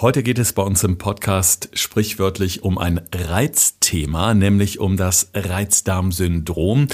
Heute 0.00 0.22
geht 0.22 0.38
es 0.38 0.54
bei 0.54 0.62
uns 0.62 0.82
im 0.82 0.96
Podcast 0.96 1.68
sprichwörtlich 1.74 2.62
um 2.62 2.78
ein 2.78 3.02
Reizthema, 3.14 4.32
nämlich 4.32 4.78
um 4.78 4.96
das 4.96 5.30
Reizdarmsyndrom. 5.34 6.86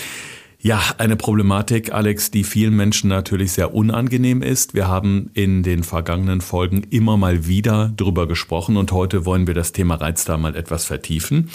Ja, 0.59 0.83
eine 0.99 1.15
Problematik, 1.15 1.93
Alex, 1.93 2.33
die 2.33 2.43
vielen 2.43 2.75
Menschen 2.75 3.09
natürlich 3.09 3.53
sehr 3.53 3.73
unangenehm 3.73 4.43
ist. 4.43 4.75
Wir 4.75 4.89
haben 4.89 5.31
in 5.35 5.63
den 5.63 5.85
vergangenen 5.85 6.41
Folgen 6.41 6.83
immer 6.91 7.17
mal 7.17 7.47
wieder 7.47 7.93
drüber 7.97 8.27
gesprochen 8.27 8.77
und 8.77 8.91
heute 8.91 9.25
wollen 9.25 9.47
wir 9.47 9.55
das 9.55 9.71
Thema 9.71 9.95
Reizdarm 9.95 10.43
mal 10.43 10.57
etwas 10.57 10.85
vertiefen. 10.85 11.49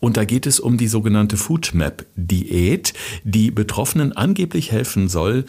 Und 0.00 0.18
da 0.18 0.26
geht 0.26 0.44
es 0.44 0.60
um 0.60 0.76
die 0.76 0.88
sogenannte 0.88 1.38
Foodmap-Diät, 1.38 2.92
die 3.24 3.50
Betroffenen 3.50 4.12
angeblich 4.12 4.70
helfen 4.70 5.08
soll, 5.08 5.46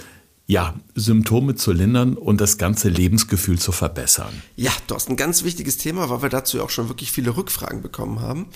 ja, 0.47 0.73
Symptome 0.95 1.55
zu 1.55 1.71
lindern 1.71 2.15
und 2.15 2.41
das 2.41 2.57
ganze 2.57 2.89
Lebensgefühl 2.89 3.57
zu 3.57 3.71
verbessern. 3.71 4.41
Ja, 4.57 4.71
du 4.87 4.95
hast 4.95 5.09
ein 5.09 5.15
ganz 5.15 5.43
wichtiges 5.43 5.77
Thema, 5.77 6.09
weil 6.09 6.23
wir 6.23 6.29
dazu 6.29 6.61
auch 6.61 6.69
schon 6.69 6.89
wirklich 6.89 7.11
viele 7.11 7.37
Rückfragen 7.37 7.81
bekommen 7.81 8.19
haben. 8.19 8.47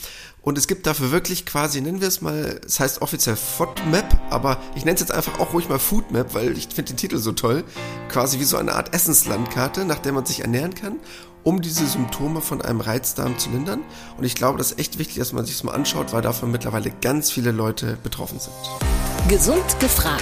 Und 0.42 0.58
es 0.58 0.68
gibt 0.68 0.88
dafür 0.88 1.12
wirklich 1.12 1.46
quasi, 1.46 1.80
nennen 1.80 2.02
wir 2.02 2.08
es 2.08 2.22
mal, 2.22 2.60
es 2.66 2.80
heißt 2.80 3.02
offiziell 3.02 3.36
FODMAP, 3.38 4.20
aber 4.30 4.58
ich 4.76 4.84
nenne 4.84 4.96
es 4.96 5.02
jetzt 5.02 5.14
einfach 5.14 5.40
auch 5.40 5.54
ruhig 5.54 5.70
mal 5.70 5.80
Foodmap, 5.80 6.34
weil 6.34 6.58
ich 6.58 6.68
finde 6.68 6.92
den 6.92 6.98
Titel 6.98 7.18
so 7.18 7.32
toll. 7.32 7.64
Quasi 8.10 8.40
wie 8.40 8.44
so 8.44 8.58
eine 8.58 8.74
Art 8.74 8.94
Essenslandkarte, 8.94 9.86
nach 9.86 10.00
der 10.00 10.12
man 10.12 10.26
sich 10.26 10.42
ernähren 10.42 10.76
kann, 10.76 10.98
um 11.44 11.62
diese 11.62 11.88
Symptome 11.88 12.42
von 12.42 12.62
einem 12.62 12.82
Reizdarm 12.82 13.40
zu 13.40 13.50
lindern. 13.52 13.82
Und 14.18 14.26
ich 14.26 14.36
glaube, 14.36 14.58
das 14.58 14.72
ist 14.72 14.80
echt 14.80 15.00
wichtig, 15.00 15.18
dass 15.18 15.32
man 15.32 15.46
sich 15.46 15.56
das 15.56 15.64
mal 15.64 15.74
anschaut, 15.74 16.12
weil 16.12 16.22
davon 16.22 16.52
mittlerweile 16.52 16.92
ganz 17.02 17.32
viele 17.32 17.52
Leute 17.52 17.98
betroffen 18.04 18.40
sind. 18.40 18.54
Gesund 19.30 19.80
gefragt 19.80 20.22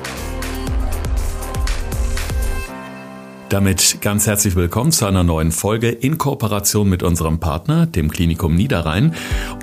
Damit 3.51 3.97
ganz 3.99 4.27
herzlich 4.27 4.55
willkommen 4.55 4.93
zu 4.93 5.05
einer 5.05 5.25
neuen 5.25 5.51
Folge 5.51 5.89
in 5.89 6.17
Kooperation 6.17 6.87
mit 6.87 7.03
unserem 7.03 7.41
Partner, 7.41 7.85
dem 7.85 8.09
Klinikum 8.09 8.55
Niederrhein. 8.55 9.13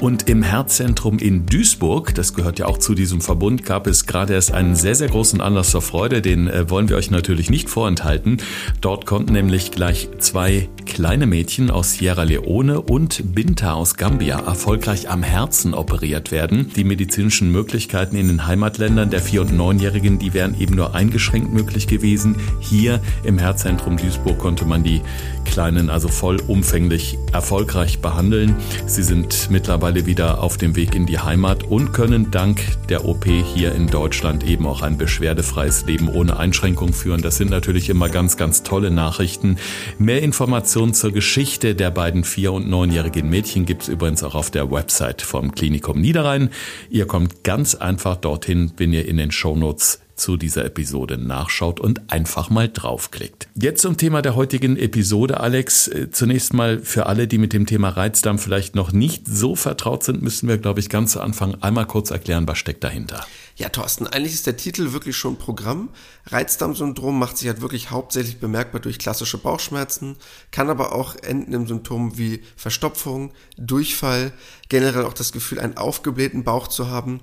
Und 0.02 0.28
im 0.28 0.42
Herzzentrum 0.42 1.18
in 1.18 1.46
Duisburg, 1.46 2.14
das 2.14 2.34
gehört 2.34 2.58
ja 2.58 2.66
auch 2.66 2.76
zu 2.76 2.94
diesem 2.94 3.22
Verbund, 3.22 3.64
gab 3.64 3.86
es 3.86 4.04
gerade 4.04 4.34
erst 4.34 4.52
einen 4.52 4.74
sehr, 4.76 4.94
sehr 4.94 5.08
großen 5.08 5.40
Anlass 5.40 5.70
zur 5.70 5.80
Freude. 5.80 6.20
Den 6.20 6.48
äh, 6.48 6.68
wollen 6.68 6.90
wir 6.90 6.98
euch 6.98 7.10
natürlich 7.10 7.48
nicht 7.48 7.70
vorenthalten. 7.70 8.42
Dort 8.82 9.06
konnten 9.06 9.32
nämlich 9.32 9.70
gleich 9.70 10.10
zwei 10.18 10.68
kleine 10.84 11.26
Mädchen 11.26 11.70
aus 11.70 11.92
Sierra 11.92 12.24
Leone 12.24 12.82
und 12.82 13.34
Binta 13.34 13.72
aus 13.72 13.94
Gambia 13.94 14.38
erfolgreich 14.40 15.08
am 15.08 15.22
Herzen 15.22 15.72
operiert 15.72 16.30
werden. 16.30 16.70
Die 16.76 16.84
medizinischen 16.84 17.50
Möglichkeiten 17.52 18.16
in 18.16 18.28
den 18.28 18.46
Heimatländern 18.46 19.08
der 19.08 19.22
4- 19.22 19.40
und 19.40 19.52
9-Jährigen, 19.52 20.18
die 20.18 20.34
wären 20.34 20.60
eben 20.60 20.74
nur 20.74 20.94
eingeschränkt 20.94 21.54
möglich 21.54 21.86
gewesen. 21.86 22.36
Hier 22.60 23.00
im 23.24 23.38
Herzzentrum 23.38 23.77
Zentrum 23.78 23.96
Duisburg 23.96 24.38
konnte 24.38 24.64
man 24.64 24.82
die 24.82 25.02
Kleinen 25.44 25.88
also 25.88 26.08
vollumfänglich 26.08 27.16
erfolgreich 27.32 28.00
behandeln. 28.00 28.56
Sie 28.86 29.04
sind 29.04 29.50
mittlerweile 29.52 30.04
wieder 30.04 30.42
auf 30.42 30.56
dem 30.56 30.74
Weg 30.74 30.96
in 30.96 31.06
die 31.06 31.20
Heimat 31.20 31.62
und 31.62 31.92
können 31.92 32.32
dank 32.32 32.60
der 32.88 33.04
OP 33.04 33.26
hier 33.26 33.72
in 33.76 33.86
Deutschland 33.86 34.42
eben 34.42 34.66
auch 34.66 34.82
ein 34.82 34.98
beschwerdefreies 34.98 35.86
Leben 35.86 36.08
ohne 36.08 36.38
Einschränkung 36.38 36.92
führen. 36.92 37.22
Das 37.22 37.36
sind 37.36 37.50
natürlich 37.50 37.88
immer 37.88 38.08
ganz, 38.08 38.36
ganz 38.36 38.64
tolle 38.64 38.90
Nachrichten. 38.90 39.58
Mehr 40.00 40.22
Informationen 40.22 40.92
zur 40.92 41.12
Geschichte 41.12 41.76
der 41.76 41.92
beiden 41.92 42.24
vier- 42.24 42.54
und 42.54 42.68
neunjährigen 42.68 43.30
Mädchen 43.30 43.64
gibt 43.64 43.82
es 43.82 43.88
übrigens 43.88 44.24
auch 44.24 44.34
auf 44.34 44.50
der 44.50 44.72
Website 44.72 45.22
vom 45.22 45.52
Klinikum 45.52 46.00
Niederrhein. 46.00 46.50
Ihr 46.90 47.06
kommt 47.06 47.44
ganz 47.44 47.76
einfach 47.76 48.16
dorthin, 48.16 48.72
wenn 48.76 48.92
ihr 48.92 49.06
in 49.06 49.18
den 49.18 49.30
Shownotes 49.30 50.00
zu 50.18 50.36
dieser 50.36 50.64
Episode 50.64 51.16
nachschaut 51.18 51.80
und 51.80 52.12
einfach 52.12 52.50
mal 52.50 52.68
draufklickt. 52.68 53.48
Jetzt 53.54 53.82
zum 53.82 53.96
Thema 53.96 54.22
der 54.22 54.34
heutigen 54.34 54.76
Episode, 54.76 55.40
Alex. 55.40 55.88
Äh, 55.88 56.10
zunächst 56.10 56.52
mal 56.52 56.80
für 56.80 57.06
alle, 57.06 57.26
die 57.26 57.38
mit 57.38 57.52
dem 57.52 57.66
Thema 57.66 57.88
Reizdarm 57.90 58.38
vielleicht 58.38 58.74
noch 58.74 58.92
nicht 58.92 59.26
so 59.26 59.56
vertraut 59.56 60.04
sind, 60.04 60.22
müssen 60.22 60.48
wir, 60.48 60.58
glaube 60.58 60.80
ich, 60.80 60.88
ganz 60.88 61.12
zu 61.12 61.20
Anfang 61.20 61.54
einmal 61.62 61.86
kurz 61.86 62.10
erklären, 62.10 62.46
was 62.46 62.58
steckt 62.58 62.84
dahinter. 62.84 63.24
Ja, 63.56 63.70
Thorsten, 63.70 64.06
eigentlich 64.06 64.34
ist 64.34 64.46
der 64.46 64.56
Titel 64.56 64.92
wirklich 64.92 65.16
schon 65.16 65.36
Programm. 65.36 65.88
Reizdarmsyndrom 66.26 67.18
macht 67.18 67.38
sich 67.38 67.48
halt 67.48 67.60
wirklich 67.60 67.90
hauptsächlich 67.90 68.38
bemerkbar 68.38 68.80
durch 68.80 69.00
klassische 69.00 69.38
Bauchschmerzen, 69.38 70.14
kann 70.52 70.70
aber 70.70 70.92
auch 70.92 71.16
enden 71.16 71.52
im 71.52 71.66
Symptom 71.66 72.16
wie 72.16 72.42
Verstopfung, 72.54 73.32
Durchfall, 73.56 74.32
generell 74.68 75.04
auch 75.04 75.12
das 75.12 75.32
Gefühl, 75.32 75.58
einen 75.58 75.76
aufgeblähten 75.76 76.44
Bauch 76.44 76.68
zu 76.68 76.88
haben 76.88 77.20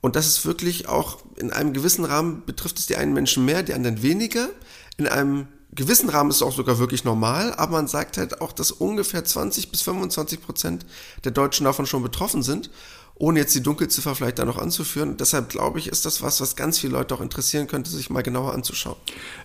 und 0.00 0.16
das 0.16 0.26
ist 0.26 0.46
wirklich 0.46 0.88
auch 0.88 1.18
in 1.36 1.52
einem 1.52 1.72
gewissen 1.72 2.04
Rahmen 2.04 2.44
betrifft 2.46 2.78
es 2.78 2.86
die 2.86 2.96
einen 2.96 3.12
Menschen 3.12 3.44
mehr, 3.44 3.62
die 3.62 3.74
anderen 3.74 4.02
weniger. 4.02 4.48
In 4.96 5.08
einem 5.08 5.48
gewissen 5.72 6.08
Rahmen 6.08 6.30
ist 6.30 6.36
es 6.36 6.42
auch 6.42 6.54
sogar 6.54 6.78
wirklich 6.78 7.04
normal, 7.04 7.52
aber 7.54 7.72
man 7.72 7.88
sagt 7.88 8.16
halt 8.16 8.40
auch, 8.40 8.52
dass 8.52 8.70
ungefähr 8.70 9.24
20 9.24 9.70
bis 9.70 9.82
25 9.82 10.40
Prozent 10.40 10.86
der 11.24 11.32
Deutschen 11.32 11.64
davon 11.64 11.86
schon 11.86 12.02
betroffen 12.02 12.42
sind 12.42 12.70
ohne 13.18 13.40
jetzt 13.40 13.54
die 13.54 13.62
Dunkelziffer 13.62 14.14
vielleicht 14.14 14.38
da 14.38 14.44
noch 14.44 14.58
anzuführen. 14.58 15.16
Deshalb 15.18 15.48
glaube 15.48 15.78
ich, 15.80 15.88
ist 15.88 16.06
das 16.06 16.22
was, 16.22 16.40
was 16.40 16.54
ganz 16.54 16.78
viele 16.78 16.92
Leute 16.92 17.14
auch 17.14 17.20
interessieren 17.20 17.66
könnte, 17.66 17.90
sich 17.90 18.10
mal 18.10 18.22
genauer 18.22 18.54
anzuschauen. 18.54 18.96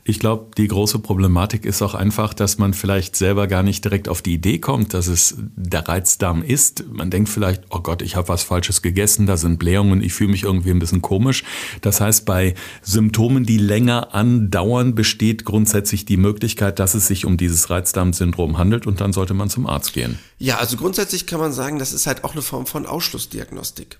Ich 0.04 0.20
glaube, 0.20 0.52
die 0.58 0.68
große 0.68 1.00
Problematik 1.00 1.66
ist 1.66 1.82
auch 1.82 1.96
einfach, 1.96 2.34
dass 2.34 2.60
man 2.60 2.74
vielleicht 2.74 3.16
selber 3.16 3.48
gar 3.48 3.64
nicht 3.64 3.84
direkt 3.84 4.10
auf 4.10 4.22
die 4.22 4.34
Idee 4.34 4.60
kommt, 4.60 4.94
dass 4.94 5.08
es 5.08 5.36
der 5.38 5.88
Reizdarm 5.88 6.44
ist. 6.44 6.86
Man 6.92 7.10
denkt 7.10 7.30
vielleicht, 7.30 7.64
oh 7.70 7.80
Gott, 7.80 8.04
ich 8.04 8.16
habe 8.16 8.28
was 8.28 8.44
Falsches 8.44 8.84
gegessen, 8.84 9.26
da 9.26 9.38
sind 9.38 9.58
Blähungen, 9.58 10.04
ich 10.04 10.14
fühle 10.14 10.32
mich 10.32 10.44
irgendwie 10.44 10.72
ein 10.72 10.80
bisschen 10.80 11.02
komisch. 11.02 11.44
Das 11.82 12.00
heißt, 12.00 12.26
bei 12.26 12.54
Symptomen, 12.84 13.46
die 13.46 13.58
länger 13.58 14.14
andauern, 14.14 14.94
besteht 14.94 15.46
grundsätzlich 15.46 16.06
die 16.06 16.18
Möglichkeit, 16.18 16.78
dass 16.78 16.94
es 16.94 17.08
sich 17.08 17.26
um 17.26 17.38
dieses 17.38 17.72
Reizdarmsyndrom 17.72 18.60
handelt 18.60 18.86
und 18.86 19.02
dann 19.02 19.14
sollte 19.14 19.34
man 19.34 19.50
zum 19.50 19.66
Arzt 19.66 19.94
gehen. 19.94 20.20
Ja, 20.38 20.58
also 20.58 20.78
grundsätzlich 20.78 21.26
kann 21.26 21.40
man 21.40 21.54
sagen, 21.54 21.80
das 21.80 21.94
ist 21.94 22.06
halt 22.06 22.24
auch 22.24 22.34
eine 22.34 22.42
Form 22.42 22.66
von 22.66 22.86
Ausschlussdiagnostik. 22.86 23.63
Diagnostik. 23.72 24.00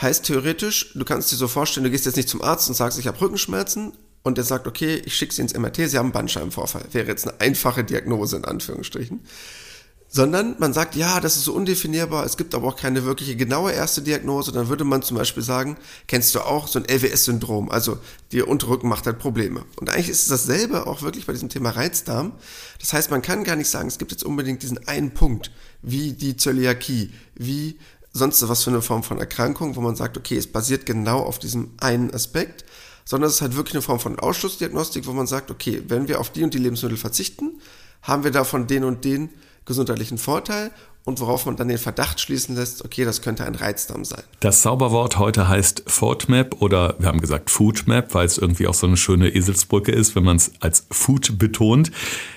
Heißt 0.00 0.24
theoretisch, 0.24 0.92
du 0.94 1.04
kannst 1.04 1.32
dir 1.32 1.36
so 1.36 1.48
vorstellen, 1.48 1.84
du 1.84 1.90
gehst 1.90 2.04
jetzt 2.04 2.16
nicht 2.16 2.28
zum 2.28 2.42
Arzt 2.42 2.68
und 2.68 2.74
sagst, 2.74 2.98
ich 2.98 3.06
habe 3.06 3.20
Rückenschmerzen 3.20 3.92
und 4.22 4.36
der 4.36 4.44
sagt, 4.44 4.66
okay, 4.66 5.00
ich 5.04 5.14
schicke 5.14 5.32
Sie 5.32 5.40
ins 5.40 5.54
MRT, 5.54 5.76
Sie 5.88 5.96
haben 5.96 6.06
einen 6.06 6.12
Bandscheibenvorfall. 6.12 6.84
Wäre 6.92 7.06
jetzt 7.06 7.26
eine 7.26 7.40
einfache 7.40 7.84
Diagnose 7.84 8.36
in 8.36 8.44
Anführungsstrichen. 8.44 9.20
Sondern 10.08 10.54
man 10.58 10.72
sagt, 10.72 10.94
ja, 10.94 11.20
das 11.20 11.36
ist 11.36 11.44
so 11.44 11.52
undefinierbar, 11.52 12.24
es 12.24 12.36
gibt 12.36 12.54
aber 12.54 12.68
auch 12.68 12.76
keine 12.76 13.04
wirkliche 13.04 13.36
genaue 13.36 13.72
erste 13.72 14.02
Diagnose. 14.02 14.52
Dann 14.52 14.68
würde 14.68 14.84
man 14.84 15.02
zum 15.02 15.16
Beispiel 15.16 15.42
sagen, 15.42 15.76
kennst 16.06 16.34
du 16.34 16.40
auch 16.40 16.68
so 16.68 16.78
ein 16.78 16.84
LWS-Syndrom, 16.84 17.70
also 17.70 17.98
der 18.32 18.48
Unterrücken 18.48 18.88
macht 18.88 19.06
halt 19.06 19.18
Probleme. 19.18 19.64
Und 19.80 19.90
eigentlich 19.90 20.08
ist 20.08 20.22
es 20.22 20.28
dasselbe 20.28 20.86
auch 20.86 21.02
wirklich 21.02 21.26
bei 21.26 21.32
diesem 21.32 21.48
Thema 21.48 21.70
Reizdarm. 21.70 22.32
Das 22.80 22.92
heißt, 22.92 23.10
man 23.10 23.22
kann 23.22 23.44
gar 23.44 23.56
nicht 23.56 23.68
sagen, 23.68 23.88
es 23.88 23.98
gibt 23.98 24.12
jetzt 24.12 24.24
unbedingt 24.24 24.62
diesen 24.62 24.86
einen 24.86 25.12
Punkt, 25.12 25.50
wie 25.82 26.12
die 26.12 26.36
Zöliakie, 26.36 27.12
wie 27.34 27.78
sonst 28.16 28.48
was 28.48 28.64
für 28.64 28.70
eine 28.70 28.82
Form 28.82 29.02
von 29.02 29.18
Erkrankung, 29.18 29.76
wo 29.76 29.80
man 29.80 29.96
sagt, 29.96 30.16
okay, 30.16 30.36
es 30.36 30.46
basiert 30.46 30.86
genau 30.86 31.20
auf 31.20 31.38
diesem 31.38 31.70
einen 31.78 32.12
Aspekt, 32.12 32.64
sondern 33.04 33.28
es 33.28 33.36
ist 33.36 33.42
halt 33.42 33.56
wirklich 33.56 33.74
eine 33.74 33.82
Form 33.82 34.00
von 34.00 34.18
Ausschlussdiagnostik, 34.18 35.06
wo 35.06 35.12
man 35.12 35.26
sagt, 35.26 35.50
okay, 35.50 35.82
wenn 35.86 36.08
wir 36.08 36.20
auf 36.20 36.30
die 36.30 36.42
und 36.42 36.54
die 36.54 36.58
Lebensmittel 36.58 36.96
verzichten, 36.96 37.60
haben 38.02 38.24
wir 38.24 38.30
davon 38.30 38.66
den 38.66 38.84
und 38.84 39.04
den 39.04 39.30
gesundheitlichen 39.64 40.18
Vorteil 40.18 40.70
und 41.06 41.20
worauf 41.20 41.46
man 41.46 41.56
dann 41.56 41.68
den 41.68 41.78
Verdacht 41.78 42.20
schließen 42.20 42.56
lässt, 42.56 42.84
okay, 42.84 43.04
das 43.04 43.22
könnte 43.22 43.44
ein 43.46 43.54
Reizdarm 43.54 44.04
sein. 44.04 44.22
Das 44.40 44.62
Zauberwort 44.62 45.18
heute 45.18 45.48
heißt 45.48 45.84
FODMAP 45.86 46.60
oder 46.60 46.96
wir 46.98 47.06
haben 47.06 47.20
gesagt 47.20 47.48
Foodmap, 47.48 48.12
weil 48.12 48.26
es 48.26 48.38
irgendwie 48.38 48.66
auch 48.66 48.74
so 48.74 48.88
eine 48.88 48.96
schöne 48.96 49.28
Eselsbrücke 49.28 49.92
ist, 49.92 50.16
wenn 50.16 50.24
man 50.24 50.36
es 50.36 50.50
als 50.58 50.84
Food 50.90 51.38
betont. 51.38 51.92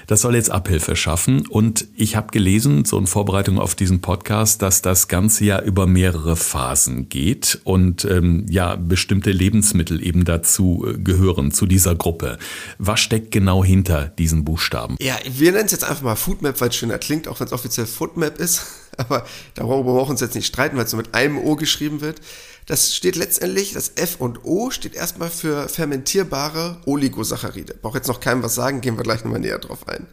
Das 0.06 0.22
soll 0.22 0.36
jetzt 0.36 0.52
Abhilfe 0.52 0.96
schaffen 0.96 1.48
und 1.48 1.88
ich 1.96 2.16
habe 2.16 2.28
gelesen, 2.28 2.86
so 2.86 2.98
in 3.00 3.08
Vorbereitung 3.08 3.60
auf 3.60 3.74
diesen 3.74 4.02
Podcast, 4.02 4.62
dass 4.62 4.84
das 4.84 5.08
Ganze 5.08 5.46
ja 5.46 5.62
über 5.62 5.88
mehrere 5.88 6.36
Phasen 6.36 7.10
geht 7.10 7.60
und 7.64 8.06
ähm, 8.06 8.46
ja 8.50 8.76
bestimmte 8.76 9.32
Lebensmittel 9.32 10.04
eben 10.06 10.26
dazu 10.26 10.86
äh, 10.88 10.98
gehören, 10.98 11.52
zu 11.52 11.66
dieser 11.66 11.96
Gruppe. 11.96 12.38
Was 12.78 13.00
steckt 13.00 13.32
genau 13.32 13.64
hinter 13.64 14.06
diesen 14.06 14.46
Buchstaben? 14.46 14.96
Ja, 15.00 15.16
wir 15.28 15.52
nennen 15.52 15.66
es 15.66 15.72
jetzt 15.72 15.84
einfach 15.84 16.04
mal 16.04 16.16
Foodmap, 16.16 16.62
weil 16.62 16.70
es 16.70 16.76
schöner 16.76 17.00
klingt, 17.00 17.28
auch 17.28 17.40
wenn 17.40 17.48
es 17.48 17.54
offiziell 17.54 17.88
Foodmap 17.88 18.38
ist. 18.40 18.59
aber 19.08 19.26
darüber 19.56 19.84
brauchen 19.84 20.08
wir 20.08 20.12
uns 20.12 20.22
jetzt 20.22 20.36
nicht 20.36 20.48
streiten, 20.48 20.78
weil 20.78 20.86
es 20.86 20.92
nur 20.92 21.02
mit 21.02 21.14
einem 21.14 21.38
O 21.38 21.56
geschrieben 21.56 22.02
wird. 22.02 22.20
Das 22.66 22.94
steht 22.94 23.16
letztendlich, 23.16 23.74
das 23.74 23.94
F 23.96 24.18
und 24.20 24.44
O 24.44 24.70
steht 24.70 24.94
erstmal 24.94 25.30
für 25.30 25.70
fermentierbare 25.70 26.78
Oligosaccharide. 26.86 27.76
Brauche 27.82 27.98
jetzt 27.98 28.08
noch 28.08 28.20
keinem 28.20 28.44
was 28.44 28.56
sagen, 28.56 28.82
gehen 28.82 28.98
wir 28.98 29.04
gleich 29.04 29.24
nochmal 29.24 29.40
näher 29.40 29.58
drauf 29.58 29.88
ein. 29.88 30.06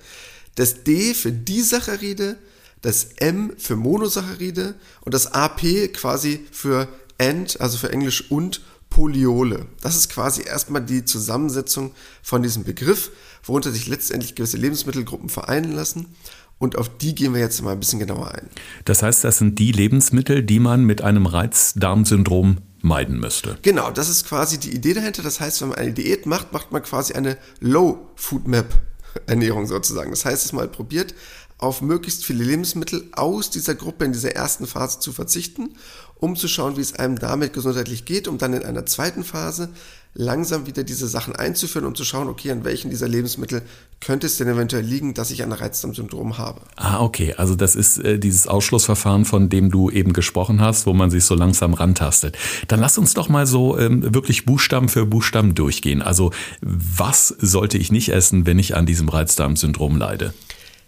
Das 0.54 0.84
D 0.84 1.12
für 1.12 1.32
Disaccharide, 1.32 2.36
das 2.80 3.08
M 3.16 3.52
für 3.58 3.76
Monosaccharide 3.76 4.74
und 5.02 5.12
das 5.12 5.32
AP 5.32 5.92
quasi 5.92 6.46
für 6.50 6.88
and, 7.18 7.60
also 7.60 7.76
für 7.76 7.90
Englisch 7.92 8.30
und 8.30 8.62
Poliole. 8.88 9.66
Das 9.82 9.96
ist 9.96 10.08
quasi 10.08 10.42
erstmal 10.42 10.82
die 10.82 11.04
Zusammensetzung 11.04 11.92
von 12.22 12.42
diesem 12.42 12.64
Begriff, 12.64 13.10
worunter 13.44 13.72
sich 13.72 13.88
letztendlich 13.88 14.34
gewisse 14.34 14.56
Lebensmittelgruppen 14.56 15.28
vereinen 15.28 15.72
lassen. 15.72 16.14
Und 16.58 16.78
auf 16.78 16.96
die 16.96 17.14
gehen 17.14 17.34
wir 17.34 17.40
jetzt 17.40 17.62
mal 17.62 17.72
ein 17.72 17.80
bisschen 17.80 17.98
genauer 17.98 18.32
ein. 18.32 18.48
Das 18.86 19.02
heißt, 19.02 19.24
das 19.24 19.38
sind 19.38 19.58
die 19.58 19.72
Lebensmittel, 19.72 20.42
die 20.42 20.58
man 20.58 20.84
mit 20.84 21.02
einem 21.02 21.26
Reizdarmsyndrom 21.26 22.58
meiden 22.80 23.20
müsste. 23.20 23.58
Genau, 23.62 23.90
das 23.90 24.08
ist 24.08 24.26
quasi 24.26 24.58
die 24.58 24.74
Idee 24.74 24.94
dahinter. 24.94 25.22
Das 25.22 25.40
heißt, 25.40 25.60
wenn 25.60 25.68
man 25.68 25.78
eine 25.78 25.92
Diät 25.92 26.24
macht, 26.24 26.52
macht 26.52 26.72
man 26.72 26.82
quasi 26.82 27.12
eine 27.12 27.36
Low-Food-Map-Ernährung 27.60 29.66
sozusagen. 29.66 30.10
Das 30.10 30.24
heißt, 30.24 30.46
es 30.46 30.52
mal 30.52 30.68
probiert, 30.68 31.14
auf 31.58 31.82
möglichst 31.82 32.24
viele 32.24 32.44
Lebensmittel 32.44 33.08
aus 33.12 33.50
dieser 33.50 33.74
Gruppe 33.74 34.04
in 34.04 34.12
dieser 34.12 34.32
ersten 34.32 34.66
Phase 34.66 35.00
zu 35.00 35.12
verzichten, 35.12 35.74
um 36.16 36.36
zu 36.36 36.48
schauen, 36.48 36.76
wie 36.76 36.82
es 36.82 36.94
einem 36.94 37.18
damit 37.18 37.52
gesundheitlich 37.52 38.04
geht, 38.04 38.28
um 38.28 38.38
dann 38.38 38.52
in 38.52 38.62
einer 38.62 38.86
zweiten 38.86 39.24
Phase 39.24 39.70
langsam 40.18 40.66
wieder 40.66 40.82
diese 40.82 41.06
Sachen 41.06 41.36
einzuführen, 41.36 41.86
um 41.86 41.94
zu 41.94 42.04
schauen, 42.04 42.28
okay, 42.28 42.50
an 42.50 42.64
welchen 42.64 42.90
dieser 42.90 43.06
Lebensmittel 43.06 43.62
könnte 44.00 44.26
es 44.26 44.38
denn 44.38 44.48
eventuell 44.48 44.84
liegen, 44.84 45.12
dass 45.12 45.30
ich 45.30 45.42
ein 45.42 45.52
Reizdarmsyndrom 45.52 46.38
habe. 46.38 46.62
Ah, 46.76 47.00
okay. 47.00 47.34
Also 47.36 47.54
das 47.54 47.76
ist 47.76 47.98
äh, 47.98 48.18
dieses 48.18 48.46
Ausschlussverfahren, 48.46 49.26
von 49.26 49.50
dem 49.50 49.70
du 49.70 49.90
eben 49.90 50.14
gesprochen 50.14 50.60
hast, 50.60 50.86
wo 50.86 50.94
man 50.94 51.10
sich 51.10 51.24
so 51.24 51.34
langsam 51.34 51.74
rantastet. 51.74 52.36
Dann 52.68 52.80
lass 52.80 52.96
uns 52.96 53.12
doch 53.12 53.28
mal 53.28 53.46
so 53.46 53.78
ähm, 53.78 54.14
wirklich 54.14 54.46
Buchstaben 54.46 54.88
für 54.88 55.04
Buchstaben 55.04 55.54
durchgehen. 55.54 56.00
Also 56.00 56.32
was 56.62 57.28
sollte 57.28 57.76
ich 57.76 57.92
nicht 57.92 58.08
essen, 58.08 58.46
wenn 58.46 58.58
ich 58.58 58.74
an 58.74 58.86
diesem 58.86 59.10
Reizdarmsyndrom 59.10 59.98
leide? 59.98 60.32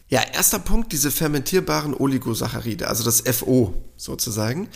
Ja, 0.08 0.22
erster 0.32 0.58
Punkt, 0.58 0.92
diese 0.92 1.10
fermentierbaren 1.10 1.92
Oligosaccharide, 1.92 2.88
also 2.88 3.04
das 3.04 3.20
FO 3.20 3.74
sozusagen. 3.98 4.68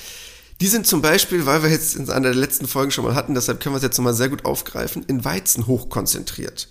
Die 0.62 0.68
sind 0.68 0.86
zum 0.86 1.02
Beispiel, 1.02 1.44
weil 1.44 1.64
wir 1.64 1.70
jetzt 1.70 1.96
in 1.96 2.08
einer 2.08 2.28
der 2.28 2.36
letzten 2.36 2.68
Folgen 2.68 2.92
schon 2.92 3.04
mal 3.04 3.16
hatten, 3.16 3.34
deshalb 3.34 3.58
können 3.58 3.74
wir 3.74 3.78
es 3.78 3.82
jetzt 3.82 3.98
nochmal 3.98 4.14
sehr 4.14 4.28
gut 4.28 4.44
aufgreifen, 4.44 5.02
in 5.08 5.24
Weizen 5.24 5.66
hochkonzentriert. 5.66 6.68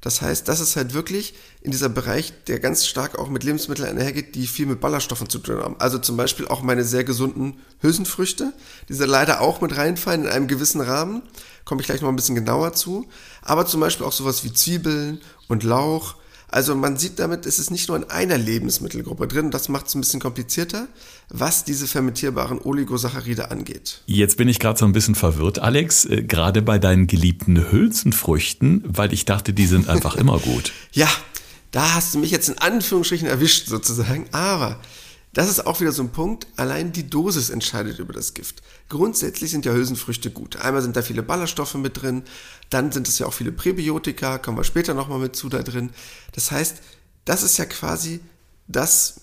Das 0.00 0.20
heißt, 0.20 0.48
das 0.48 0.58
ist 0.58 0.74
halt 0.74 0.94
wirklich 0.94 1.34
in 1.62 1.70
dieser 1.70 1.88
Bereich, 1.88 2.32
der 2.48 2.58
ganz 2.58 2.86
stark 2.86 3.20
auch 3.20 3.28
mit 3.28 3.44
Lebensmitteln 3.44 3.88
einhergeht, 3.88 4.34
die 4.34 4.48
viel 4.48 4.66
mit 4.66 4.80
Ballaststoffen 4.80 5.28
zu 5.28 5.38
tun 5.38 5.62
haben. 5.62 5.76
Also 5.78 5.98
zum 5.98 6.16
Beispiel 6.16 6.48
auch 6.48 6.62
meine 6.62 6.82
sehr 6.82 7.04
gesunden 7.04 7.60
Hülsenfrüchte, 7.80 8.52
die 8.88 8.98
da 8.98 9.04
leider 9.04 9.40
auch 9.42 9.60
mit 9.60 9.76
reinfallen 9.76 10.24
in 10.24 10.28
einem 10.28 10.48
gewissen 10.48 10.80
Rahmen. 10.80 11.22
Komme 11.64 11.82
ich 11.82 11.86
gleich 11.86 12.00
noch 12.00 12.08
ein 12.08 12.16
bisschen 12.16 12.34
genauer 12.34 12.72
zu. 12.72 13.06
Aber 13.42 13.64
zum 13.64 13.78
Beispiel 13.80 14.06
auch 14.06 14.12
sowas 14.12 14.42
wie 14.42 14.52
Zwiebeln 14.52 15.20
und 15.46 15.62
Lauch 15.62 16.16
also 16.50 16.74
man 16.74 16.96
sieht 16.96 17.18
damit, 17.18 17.46
es 17.46 17.58
ist 17.58 17.70
nicht 17.70 17.88
nur 17.88 17.96
in 17.96 18.04
einer 18.10 18.36
Lebensmittelgruppe 18.36 19.28
drin, 19.28 19.50
das 19.50 19.68
macht 19.68 19.86
es 19.86 19.94
ein 19.94 20.00
bisschen 20.00 20.20
komplizierter, 20.20 20.88
was 21.28 21.64
diese 21.64 21.86
fermentierbaren 21.86 22.60
Oligosaccharide 22.60 23.50
angeht. 23.50 24.02
Jetzt 24.06 24.36
bin 24.36 24.48
ich 24.48 24.58
gerade 24.58 24.78
so 24.78 24.84
ein 24.84 24.92
bisschen 24.92 25.14
verwirrt, 25.14 25.60
Alex, 25.60 26.06
äh, 26.06 26.22
gerade 26.22 26.62
bei 26.62 26.78
deinen 26.78 27.06
geliebten 27.06 27.70
Hülsenfrüchten, 27.70 28.82
weil 28.86 29.12
ich 29.12 29.24
dachte, 29.26 29.52
die 29.52 29.66
sind 29.66 29.88
einfach 29.88 30.16
immer 30.16 30.38
gut. 30.38 30.72
Ja, 30.92 31.08
da 31.70 31.94
hast 31.94 32.14
du 32.14 32.18
mich 32.18 32.32
jetzt 32.32 32.48
in 32.48 32.58
Anführungsstrichen 32.58 33.28
erwischt 33.28 33.68
sozusagen, 33.68 34.26
aber 34.32 34.80
das 35.32 35.48
ist 35.48 35.66
auch 35.66 35.80
wieder 35.80 35.92
so 35.92 36.02
ein 36.02 36.10
Punkt, 36.10 36.46
allein 36.56 36.92
die 36.92 37.08
Dosis 37.08 37.50
entscheidet 37.50 37.98
über 38.00 38.12
das 38.12 38.34
Gift. 38.34 38.62
Grundsätzlich 38.88 39.52
sind 39.52 39.64
ja 39.64 39.72
Hülsenfrüchte 39.72 40.30
gut. 40.30 40.56
Einmal 40.56 40.82
sind 40.82 40.96
da 40.96 41.02
viele 41.02 41.22
Ballaststoffe 41.22 41.74
mit 41.74 42.02
drin, 42.02 42.22
dann 42.68 42.90
sind 42.90 43.06
es 43.06 43.18
ja 43.20 43.26
auch 43.26 43.32
viele 43.32 43.52
Präbiotika, 43.52 44.38
kommen 44.38 44.58
wir 44.58 44.64
später 44.64 44.94
nochmal 44.94 45.20
mit 45.20 45.36
zu 45.36 45.48
da 45.48 45.62
drin. 45.62 45.90
Das 46.32 46.50
heißt, 46.50 46.78
das 47.24 47.44
ist 47.44 47.58
ja 47.58 47.64
quasi 47.64 48.20
das, 48.66 49.20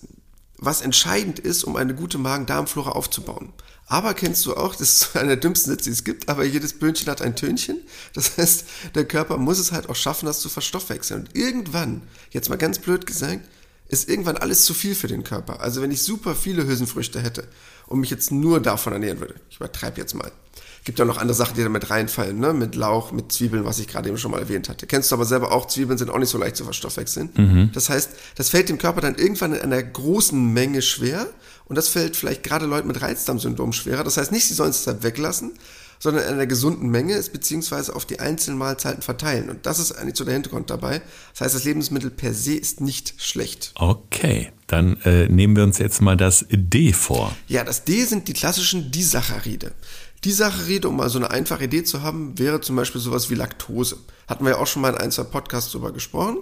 was 0.56 0.80
entscheidend 0.80 1.38
ist, 1.38 1.64
um 1.64 1.76
eine 1.76 1.94
gute 1.94 2.18
Magen-Darm-Flora 2.18 2.92
aufzubauen. 2.92 3.52
Aber 3.86 4.12
kennst 4.12 4.44
du 4.46 4.54
auch, 4.54 4.74
das 4.74 4.92
ist 4.92 5.14
einer 5.16 5.28
der 5.28 5.36
dümmsten 5.36 5.72
Sätze, 5.72 5.84
die 5.84 5.94
es 5.94 6.04
gibt, 6.04 6.28
aber 6.28 6.44
jedes 6.44 6.78
Böhnchen 6.78 7.08
hat 7.08 7.20
ein 7.20 7.36
Tönchen. 7.36 7.80
Das 8.14 8.38
heißt, 8.38 8.64
der 8.94 9.06
Körper 9.06 9.36
muss 9.36 9.58
es 9.58 9.72
halt 9.72 9.88
auch 9.88 9.96
schaffen, 9.96 10.26
das 10.26 10.40
zu 10.40 10.48
verstoffwechseln. 10.48 11.20
Und 11.20 11.36
irgendwann, 11.36 12.02
jetzt 12.30 12.48
mal 12.48 12.56
ganz 12.56 12.78
blöd 12.78 13.06
gesagt, 13.06 13.46
ist 13.88 14.08
irgendwann 14.08 14.36
alles 14.36 14.64
zu 14.64 14.74
viel 14.74 14.94
für 14.94 15.08
den 15.08 15.24
Körper. 15.24 15.60
Also 15.60 15.82
wenn 15.82 15.90
ich 15.90 16.02
super 16.02 16.34
viele 16.34 16.66
Hülsenfrüchte 16.66 17.20
hätte 17.20 17.48
und 17.86 18.00
mich 18.00 18.10
jetzt 18.10 18.30
nur 18.30 18.60
davon 18.60 18.92
ernähren 18.92 19.20
würde, 19.20 19.34
ich 19.50 19.56
übertreibe 19.56 19.98
jetzt 19.98 20.14
mal, 20.14 20.30
gibt 20.84 20.98
ja 20.98 21.04
noch 21.04 21.18
andere 21.18 21.34
Sachen, 21.34 21.54
die 21.54 21.62
da 21.62 21.68
mit 21.68 21.90
reinfallen, 21.90 22.38
ne? 22.38 22.54
mit 22.54 22.74
Lauch, 22.74 23.12
mit 23.12 23.30
Zwiebeln, 23.30 23.64
was 23.66 23.78
ich 23.78 23.88
gerade 23.88 24.08
eben 24.08 24.16
schon 24.16 24.30
mal 24.30 24.40
erwähnt 24.40 24.70
hatte. 24.70 24.86
Kennst 24.86 25.10
du 25.10 25.16
aber 25.16 25.26
selber 25.26 25.52
auch, 25.52 25.66
Zwiebeln 25.66 25.98
sind 25.98 26.10
auch 26.10 26.18
nicht 26.18 26.30
so 26.30 26.38
leicht 26.38 26.56
zu 26.56 26.64
verstoffwechseln. 26.64 27.28
Mhm. 27.36 27.70
Das 27.74 27.90
heißt, 27.90 28.10
das 28.36 28.48
fällt 28.48 28.70
dem 28.70 28.78
Körper 28.78 29.02
dann 29.02 29.14
irgendwann 29.14 29.52
in 29.52 29.60
einer 29.60 29.82
großen 29.82 30.52
Menge 30.52 30.80
schwer 30.80 31.26
und 31.66 31.76
das 31.76 31.88
fällt 31.88 32.16
vielleicht 32.16 32.42
gerade 32.42 32.64
Leuten 32.64 32.88
mit 32.88 33.02
Reizdarmsyndrom 33.02 33.74
schwerer. 33.74 34.02
Das 34.02 34.16
heißt 34.16 34.32
nicht, 34.32 34.46
sie 34.46 34.54
sollen 34.54 34.70
es 34.70 34.78
deshalb 34.78 35.02
weglassen, 35.02 35.52
sondern 35.98 36.24
in 36.24 36.34
einer 36.34 36.46
gesunden 36.46 36.88
Menge 36.88 37.14
ist, 37.14 37.32
beziehungsweise 37.32 37.94
auf 37.94 38.04
die 38.04 38.20
einzelnen 38.20 38.58
Mahlzeiten 38.58 39.02
verteilen. 39.02 39.50
Und 39.50 39.66
das 39.66 39.78
ist 39.78 39.92
eigentlich 39.92 40.16
so 40.16 40.24
der 40.24 40.34
Hintergrund 40.34 40.70
dabei. 40.70 41.02
Das 41.32 41.42
heißt, 41.42 41.54
das 41.54 41.64
Lebensmittel 41.64 42.10
per 42.10 42.34
se 42.34 42.54
ist 42.54 42.80
nicht 42.80 43.14
schlecht. 43.18 43.72
Okay, 43.74 44.52
dann 44.66 45.00
äh, 45.02 45.28
nehmen 45.28 45.56
wir 45.56 45.64
uns 45.64 45.78
jetzt 45.78 46.00
mal 46.00 46.16
das 46.16 46.46
D 46.50 46.92
vor. 46.92 47.34
Ja, 47.46 47.64
das 47.64 47.84
D 47.84 48.04
sind 48.04 48.28
die 48.28 48.32
klassischen 48.32 48.90
Disaccharide. 48.90 49.72
Disaccharide, 50.24 50.88
um 50.88 50.96
mal 50.96 51.10
so 51.10 51.18
eine 51.18 51.30
einfache 51.30 51.64
Idee 51.64 51.84
zu 51.84 52.02
haben, 52.02 52.38
wäre 52.38 52.60
zum 52.60 52.76
Beispiel 52.76 53.00
sowas 53.00 53.30
wie 53.30 53.34
Laktose. 53.34 53.96
Hatten 54.26 54.44
wir 54.44 54.52
ja 54.52 54.58
auch 54.58 54.66
schon 54.66 54.82
mal 54.82 54.90
in 54.90 54.98
ein, 54.98 55.12
zwei 55.12 55.24
Podcasts 55.24 55.72
drüber 55.72 55.92
gesprochen. 55.92 56.38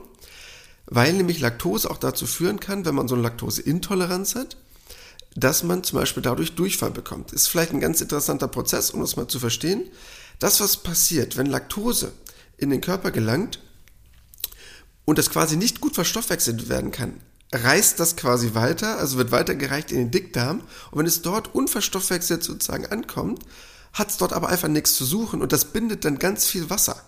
Weil 0.89 1.15
nämlich 1.15 1.41
Laktose 1.41 1.91
auch 1.91 1.99
dazu 1.99 2.27
führen 2.27 2.61
kann, 2.61 2.85
wenn 2.85 2.95
man 2.95 3.09
so 3.09 3.17
eine 3.17 3.25
Laktoseintoleranz 3.25 4.37
hat, 4.37 4.57
dass 5.37 5.63
man 5.63 5.85
zum 5.85 5.99
Beispiel 5.99 6.23
dadurch 6.23 6.55
Durchfall 6.55 6.91
bekommt. 6.91 7.33
Ist 7.33 7.49
vielleicht 7.49 7.73
ein 7.73 7.81
ganz 7.81 8.01
interessanter 8.01 8.49
Prozess, 8.49 8.91
um 8.91 9.01
das 9.01 9.17
mal 9.17 9.29
zu 9.29 9.39
verstehen. 9.39 9.85
Das, 10.39 10.61
was 10.61 10.79
passiert, 10.79 11.37
wenn 11.37 11.47
Laktose 11.47 12.13
in 12.57 12.71
den 12.71 12.81
Körper 12.81 13.11
gelangt 13.11 13.61
und 15.05 15.19
das 15.19 15.31
quasi 15.31 15.57
nicht 15.57 15.81
gut 15.81 15.95
verstoffwechselt 15.95 16.69
werden 16.71 16.91
kann, 16.91 17.21
reißt 17.53 18.01
das 18.01 18.17
quasi 18.17 18.55
weiter, 18.55 18.99
also 18.99 19.19
wird 19.19 19.31
weitergereicht 19.31 19.93
in 19.93 19.99
den 19.99 20.11
Dickdarm 20.11 20.63
und 20.91 20.99
wenn 20.99 21.07
es 21.07 21.23
dort 21.23 21.55
unverstoffwechselt 21.55 22.43
sozusagen 22.43 22.87
ankommt, 22.87 23.45
hat 23.93 24.11
es 24.11 24.17
dort 24.17 24.33
aber 24.33 24.49
einfach 24.49 24.69
nichts 24.69 24.95
zu 24.95 25.05
suchen 25.05 25.43
und 25.43 25.53
das 25.53 25.67
bindet 25.67 26.05
dann 26.05 26.19
ganz 26.19 26.47
viel 26.47 26.71
Wasser. 26.71 27.01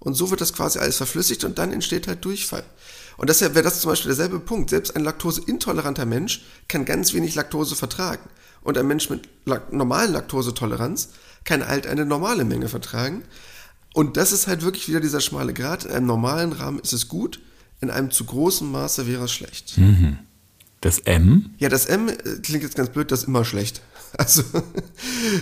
Und 0.00 0.14
so 0.14 0.30
wird 0.30 0.40
das 0.40 0.52
quasi 0.52 0.78
alles 0.78 0.96
verflüssigt 0.96 1.44
und 1.44 1.58
dann 1.58 1.72
entsteht 1.72 2.06
halt 2.06 2.24
Durchfall. 2.24 2.64
Und 3.18 3.28
deshalb 3.28 3.54
wäre 3.54 3.64
das 3.64 3.80
zum 3.80 3.90
Beispiel 3.90 4.08
derselbe 4.08 4.38
Punkt. 4.38 4.70
Selbst 4.70 4.96
ein 4.96 5.04
laktoseintoleranter 5.04 6.06
Mensch 6.06 6.42
kann 6.68 6.84
ganz 6.84 7.12
wenig 7.12 7.34
Laktose 7.34 7.76
vertragen. 7.76 8.22
Und 8.62 8.78
ein 8.78 8.86
Mensch 8.86 9.10
mit 9.10 9.28
lak 9.44 9.72
normalen 9.72 10.12
Laktosetoleranz 10.12 11.10
kann 11.44 11.66
halt 11.66 11.86
eine 11.86 12.06
normale 12.06 12.44
Menge 12.44 12.68
vertragen. 12.68 13.24
Und 13.92 14.16
das 14.16 14.32
ist 14.32 14.46
halt 14.46 14.62
wirklich 14.62 14.88
wieder 14.88 15.00
dieser 15.00 15.20
schmale 15.20 15.52
Grat. 15.52 15.84
In 15.84 15.90
einem 15.90 16.06
normalen 16.06 16.52
Rahmen 16.52 16.78
ist 16.78 16.92
es 16.92 17.08
gut, 17.08 17.40
in 17.80 17.90
einem 17.90 18.10
zu 18.10 18.24
großen 18.24 18.70
Maße 18.70 19.06
wäre 19.08 19.24
es 19.24 19.32
schlecht. 19.32 19.76
Mhm. 19.78 20.18
Das 20.80 21.00
M? 21.00 21.50
Ja, 21.58 21.68
das 21.68 21.86
M 21.86 22.08
äh, 22.08 22.14
klingt 22.42 22.62
jetzt 22.62 22.76
ganz 22.76 22.90
blöd, 22.90 23.10
das 23.10 23.22
ist 23.22 23.28
immer 23.28 23.44
schlecht. 23.44 23.82
Also 24.16 24.42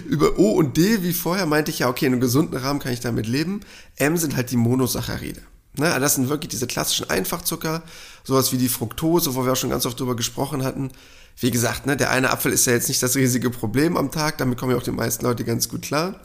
über 0.08 0.40
O 0.40 0.50
und 0.50 0.76
D 0.76 1.04
wie 1.04 1.12
vorher 1.12 1.46
meinte 1.46 1.70
ich 1.70 1.78
ja, 1.78 1.88
okay, 1.88 2.06
in 2.06 2.12
einem 2.12 2.20
gesunden 2.20 2.56
Rahmen 2.56 2.80
kann 2.80 2.92
ich 2.92 2.98
damit 2.98 3.28
leben. 3.28 3.60
M 3.94 4.16
sind 4.16 4.34
halt 4.34 4.50
die 4.50 4.56
Monosaccharide. 4.56 5.40
Ne, 5.78 5.98
das 6.00 6.14
sind 6.14 6.28
wirklich 6.28 6.48
diese 6.48 6.66
klassischen 6.66 7.10
Einfachzucker, 7.10 7.82
sowas 8.24 8.52
wie 8.52 8.56
die 8.56 8.68
Fructose, 8.68 9.34
wo 9.34 9.44
wir 9.44 9.52
auch 9.52 9.56
schon 9.56 9.70
ganz 9.70 9.84
oft 9.84 10.00
drüber 10.00 10.16
gesprochen 10.16 10.64
hatten. 10.64 10.90
Wie 11.38 11.50
gesagt, 11.50 11.84
ne, 11.84 11.96
der 11.96 12.10
eine 12.10 12.30
Apfel 12.30 12.52
ist 12.52 12.66
ja 12.66 12.72
jetzt 12.72 12.88
nicht 12.88 13.02
das 13.02 13.14
riesige 13.14 13.50
Problem 13.50 13.96
am 13.96 14.10
Tag, 14.10 14.38
damit 14.38 14.58
kommen 14.58 14.72
ja 14.72 14.78
auch 14.78 14.82
die 14.82 14.90
meisten 14.90 15.24
Leute 15.24 15.44
ganz 15.44 15.68
gut 15.68 15.82
klar. 15.82 16.18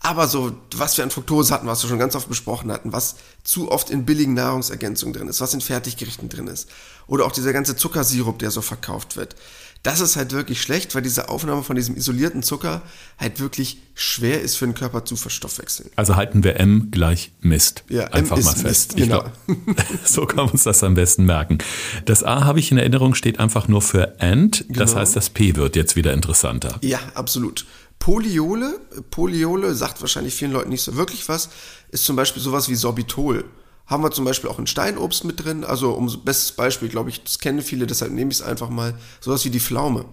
Aber 0.00 0.26
so, 0.26 0.52
was 0.74 0.96
wir 0.96 1.04
an 1.04 1.10
Fructose 1.10 1.54
hatten, 1.54 1.68
was 1.68 1.82
wir 1.82 1.88
schon 1.88 1.98
ganz 1.98 2.16
oft 2.16 2.28
besprochen 2.28 2.72
hatten, 2.72 2.92
was 2.92 3.14
zu 3.44 3.70
oft 3.70 3.88
in 3.88 4.04
billigen 4.04 4.34
Nahrungsergänzungen 4.34 5.14
drin 5.14 5.28
ist, 5.28 5.40
was 5.40 5.54
in 5.54 5.60
Fertiggerichten 5.60 6.28
drin 6.28 6.48
ist. 6.48 6.68
Oder 7.06 7.24
auch 7.24 7.32
dieser 7.32 7.52
ganze 7.52 7.76
Zuckersirup, 7.76 8.40
der 8.40 8.50
so 8.50 8.62
verkauft 8.62 9.16
wird. 9.16 9.36
Das 9.82 10.00
ist 10.00 10.14
halt 10.16 10.32
wirklich 10.32 10.62
schlecht, 10.62 10.94
weil 10.94 11.02
diese 11.02 11.28
Aufnahme 11.28 11.64
von 11.64 11.74
diesem 11.74 11.96
isolierten 11.96 12.44
Zucker 12.44 12.82
halt 13.18 13.40
wirklich 13.40 13.78
schwer 13.94 14.40
ist 14.40 14.56
für 14.56 14.64
den 14.64 14.74
Körper 14.74 15.04
zu 15.04 15.16
verstoffwechseln. 15.16 15.90
Also 15.96 16.14
halten 16.14 16.44
wir 16.44 16.60
M 16.60 16.88
gleich 16.92 17.32
Mist. 17.40 17.82
Ja, 17.88 18.04
Einfach 18.06 18.36
M 18.36 18.44
mal 18.44 18.52
fest. 18.52 18.64
Mist, 18.64 18.96
genau. 18.96 19.24
Glaub, 19.46 19.56
so 20.04 20.24
kann 20.26 20.36
man 20.36 20.50
uns 20.50 20.62
das 20.62 20.84
am 20.84 20.94
besten 20.94 21.24
merken. 21.24 21.58
Das 22.04 22.22
A 22.22 22.44
habe 22.44 22.60
ich 22.60 22.70
in 22.70 22.78
Erinnerung, 22.78 23.14
steht 23.14 23.40
einfach 23.40 23.66
nur 23.66 23.82
für 23.82 24.20
And. 24.20 24.64
Das 24.68 24.90
genau. 24.90 25.00
heißt, 25.00 25.16
das 25.16 25.30
P 25.30 25.56
wird 25.56 25.74
jetzt 25.74 25.96
wieder 25.96 26.12
interessanter. 26.12 26.78
Ja, 26.82 27.00
absolut. 27.14 27.66
Poliole, 27.98 28.80
Poliole 29.10 29.74
sagt 29.74 30.00
wahrscheinlich 30.00 30.34
vielen 30.34 30.52
Leuten 30.52 30.70
nicht 30.70 30.82
so 30.82 30.96
wirklich 30.96 31.28
was, 31.28 31.50
ist 31.90 32.04
zum 32.04 32.16
Beispiel 32.16 32.42
sowas 32.42 32.68
wie 32.68 32.74
Sorbitol. 32.74 33.44
Haben 33.86 34.02
wir 34.02 34.10
zum 34.10 34.24
Beispiel 34.24 34.48
auch 34.48 34.58
in 34.58 34.66
Steinobst 34.66 35.24
mit 35.24 35.44
drin. 35.44 35.64
Also 35.64 35.92
um 35.92 36.06
bestes 36.24 36.52
Beispiel, 36.52 36.88
glaube 36.88 37.10
ich, 37.10 37.22
das 37.24 37.38
kennen 37.38 37.62
viele, 37.62 37.86
deshalb 37.86 38.12
nehme 38.12 38.30
ich 38.30 38.38
es 38.38 38.42
einfach 38.42 38.70
mal. 38.70 38.94
Sowas 39.20 39.44
wie 39.44 39.50
die 39.50 39.60
Pflaume. 39.60 40.04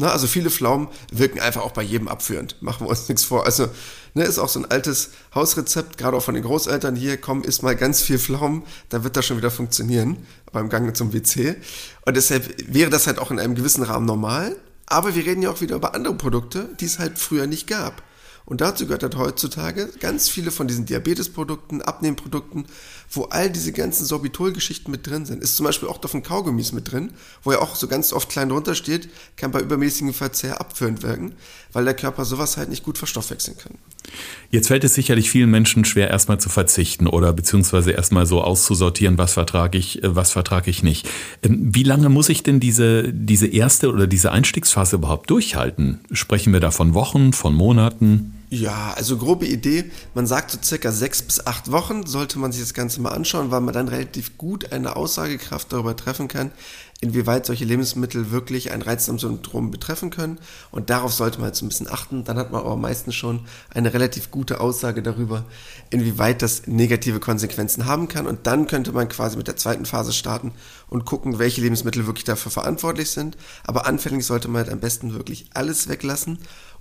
Na, 0.00 0.12
also 0.12 0.28
viele 0.28 0.48
Pflaumen 0.48 0.86
wirken 1.10 1.40
einfach 1.40 1.62
auch 1.62 1.72
bei 1.72 1.82
jedem 1.82 2.06
abführend. 2.06 2.62
Machen 2.62 2.86
wir 2.86 2.90
uns 2.90 3.08
nichts 3.08 3.24
vor. 3.24 3.44
Also 3.44 3.68
ne, 4.14 4.22
ist 4.22 4.38
auch 4.38 4.48
so 4.48 4.60
ein 4.60 4.70
altes 4.70 5.10
Hausrezept, 5.34 5.98
gerade 5.98 6.16
auch 6.16 6.22
von 6.22 6.34
den 6.34 6.44
Großeltern. 6.44 6.94
Hier, 6.94 7.16
komm, 7.16 7.42
isst 7.42 7.64
mal 7.64 7.74
ganz 7.74 8.00
viel 8.00 8.18
Pflaumen, 8.18 8.62
dann 8.90 9.02
wird 9.02 9.16
das 9.16 9.26
schon 9.26 9.38
wieder 9.38 9.50
funktionieren 9.50 10.18
beim 10.52 10.68
Gang 10.68 10.96
zum 10.96 11.12
WC. 11.12 11.56
Und 12.06 12.16
deshalb 12.16 12.72
wäre 12.72 12.90
das 12.90 13.08
halt 13.08 13.18
auch 13.18 13.32
in 13.32 13.40
einem 13.40 13.56
gewissen 13.56 13.82
Rahmen 13.82 14.06
normal. 14.06 14.56
Aber 14.86 15.16
wir 15.16 15.26
reden 15.26 15.42
ja 15.42 15.50
auch 15.50 15.60
wieder 15.60 15.74
über 15.74 15.94
andere 15.94 16.14
Produkte, 16.14 16.68
die 16.80 16.86
es 16.86 17.00
halt 17.00 17.18
früher 17.18 17.48
nicht 17.48 17.66
gab. 17.66 18.02
Und 18.48 18.62
dazu 18.62 18.86
gehört 18.86 19.02
halt 19.02 19.16
heutzutage 19.16 19.90
ganz 20.00 20.30
viele 20.30 20.50
von 20.50 20.66
diesen 20.66 20.86
Diabetesprodukten, 20.86 21.82
Abnehmprodukten, 21.82 22.64
wo 23.10 23.24
all 23.24 23.50
diese 23.50 23.72
ganzen 23.72 24.06
Sorbitol-Geschichten 24.06 24.90
mit 24.90 25.06
drin 25.06 25.26
sind. 25.26 25.42
Ist 25.42 25.56
zum 25.56 25.66
Beispiel 25.66 25.86
auch 25.86 25.98
den 25.98 26.22
Kaugummis 26.22 26.72
mit 26.72 26.90
drin, 26.90 27.10
wo 27.42 27.52
ja 27.52 27.58
auch 27.58 27.76
so 27.76 27.88
ganz 27.88 28.10
oft 28.14 28.30
klein 28.30 28.48
drunter 28.48 28.74
steht, 28.74 29.10
kann 29.36 29.50
bei 29.50 29.60
übermäßigem 29.60 30.14
Verzehr 30.14 30.62
abführend 30.62 31.02
wirken, 31.02 31.34
weil 31.74 31.84
der 31.84 31.92
Körper 31.92 32.24
sowas 32.24 32.56
halt 32.56 32.70
nicht 32.70 32.84
gut 32.84 32.96
verstoffwechseln 32.96 33.58
kann. 33.58 33.72
Jetzt 34.50 34.68
fällt 34.68 34.82
es 34.82 34.94
sicherlich 34.94 35.30
vielen 35.30 35.50
Menschen 35.50 35.84
schwer, 35.84 36.08
erstmal 36.08 36.40
zu 36.40 36.48
verzichten 36.48 37.06
oder 37.06 37.34
beziehungsweise 37.34 37.90
erstmal 37.90 38.24
so 38.24 38.40
auszusortieren, 38.40 39.18
was 39.18 39.34
vertrage 39.34 39.76
ich, 39.76 40.02
äh, 40.02 40.16
was 40.16 40.32
vertrage 40.32 40.70
ich 40.70 40.82
nicht. 40.82 41.06
Ähm, 41.42 41.74
wie 41.74 41.82
lange 41.82 42.08
muss 42.08 42.30
ich 42.30 42.44
denn 42.44 42.60
diese, 42.60 43.12
diese 43.12 43.46
erste 43.46 43.92
oder 43.92 44.06
diese 44.06 44.32
Einstiegsphase 44.32 44.96
überhaupt 44.96 45.28
durchhalten? 45.28 46.00
Sprechen 46.12 46.54
wir 46.54 46.60
da 46.60 46.70
von 46.70 46.94
Wochen, 46.94 47.34
von 47.34 47.52
Monaten? 47.52 48.37
Ja, 48.50 48.94
also 48.96 49.18
grobe 49.18 49.44
Idee, 49.46 49.90
man 50.14 50.26
sagt 50.26 50.50
so 50.50 50.58
circa 50.62 50.90
sechs 50.90 51.20
bis 51.20 51.46
acht 51.46 51.70
Wochen 51.70 52.06
sollte 52.06 52.38
man 52.38 52.50
sich 52.50 52.62
das 52.62 52.72
Ganze 52.72 53.02
mal 53.02 53.10
anschauen, 53.10 53.50
weil 53.50 53.60
man 53.60 53.74
dann 53.74 53.88
relativ 53.88 54.38
gut 54.38 54.72
eine 54.72 54.96
Aussagekraft 54.96 55.70
darüber 55.70 55.94
treffen 55.94 56.28
kann, 56.28 56.50
inwieweit 57.02 57.44
solche 57.44 57.66
Lebensmittel 57.66 58.30
wirklich 58.30 58.72
ein 58.72 58.80
Reizdarmsyndrom 58.80 59.70
betreffen 59.70 60.08
können. 60.08 60.38
Und 60.70 60.88
darauf 60.88 61.12
sollte 61.12 61.40
man 61.40 61.48
jetzt 61.48 61.60
ein 61.60 61.68
bisschen 61.68 61.88
achten. 61.88 62.24
Dann 62.24 62.38
hat 62.38 62.50
man 62.50 62.62
aber 62.62 62.76
meistens 62.76 63.14
schon 63.14 63.40
eine 63.68 63.92
relativ 63.92 64.30
gute 64.30 64.60
Aussage 64.60 65.02
darüber, 65.02 65.44
inwieweit 65.90 66.40
das 66.40 66.66
negative 66.66 67.20
Konsequenzen 67.20 67.84
haben 67.84 68.08
kann. 68.08 68.26
Und 68.26 68.46
dann 68.46 68.66
könnte 68.66 68.92
man 68.92 69.08
quasi 69.08 69.36
mit 69.36 69.46
der 69.46 69.56
zweiten 69.56 69.84
Phase 69.84 70.14
starten 70.14 70.52
und 70.88 71.04
gucken, 71.04 71.38
welche 71.38 71.60
Lebensmittel 71.60 72.06
wirklich 72.06 72.24
dafür 72.24 72.50
verantwortlich 72.50 73.10
sind. 73.10 73.36
Aber 73.64 73.86
anfänglich 73.86 74.24
sollte 74.24 74.48
man 74.48 74.62
halt 74.62 74.72
am 74.72 74.80
besten 74.80 75.12
wirklich 75.12 75.50
alles 75.52 75.88
weglassen 75.88 76.38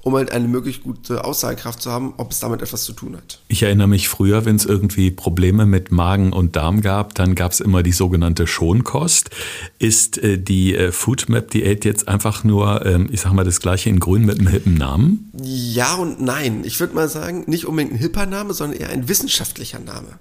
um 0.07 0.15
halt 0.15 0.31
eine 0.31 0.47
möglichst 0.47 0.83
gute 0.83 1.25
Aussagekraft 1.25 1.81
zu 1.81 1.91
haben, 1.91 2.13
ob 2.15 2.31
es 2.31 2.39
damit 2.39 2.61
etwas 2.61 2.85
zu 2.85 2.93
tun 2.93 3.17
hat. 3.17 3.41
Ich 3.49 3.63
erinnere 3.63 3.89
mich 3.89 4.07
früher, 4.07 4.45
wenn 4.45 4.55
es 4.55 4.63
irgendwie 4.63 5.11
Probleme 5.11 5.65
mit 5.65 5.91
Magen 5.91 6.31
und 6.31 6.55
Darm 6.55 6.79
gab, 6.79 7.13
dann 7.13 7.35
gab 7.35 7.51
es 7.51 7.59
immer 7.59 7.83
die 7.83 7.91
sogenannte 7.91 8.47
Schonkost. 8.47 9.31
Ist 9.79 10.17
äh, 10.19 10.37
die 10.37 10.75
äh, 10.75 10.93
Foodmap-Diät 10.93 11.83
jetzt 11.83 12.07
einfach 12.07 12.45
nur, 12.45 12.85
ähm, 12.85 13.09
ich 13.11 13.19
sag 13.19 13.33
mal, 13.33 13.43
das 13.43 13.59
gleiche 13.59 13.89
in 13.89 13.99
grün 13.99 14.25
mit 14.25 14.39
einem 14.39 14.47
hippen 14.47 14.75
Namen? 14.75 15.29
Ja 15.43 15.95
und 15.95 16.21
nein. 16.21 16.63
Ich 16.63 16.79
würde 16.79 16.95
mal 16.95 17.09
sagen, 17.09 17.43
nicht 17.45 17.65
unbedingt 17.65 17.95
ein 17.95 17.99
hipper 17.99 18.25
Name, 18.25 18.53
sondern 18.53 18.79
eher 18.79 18.89
ein 18.89 19.09
wissenschaftlicher 19.09 19.79
Name. 19.79 20.19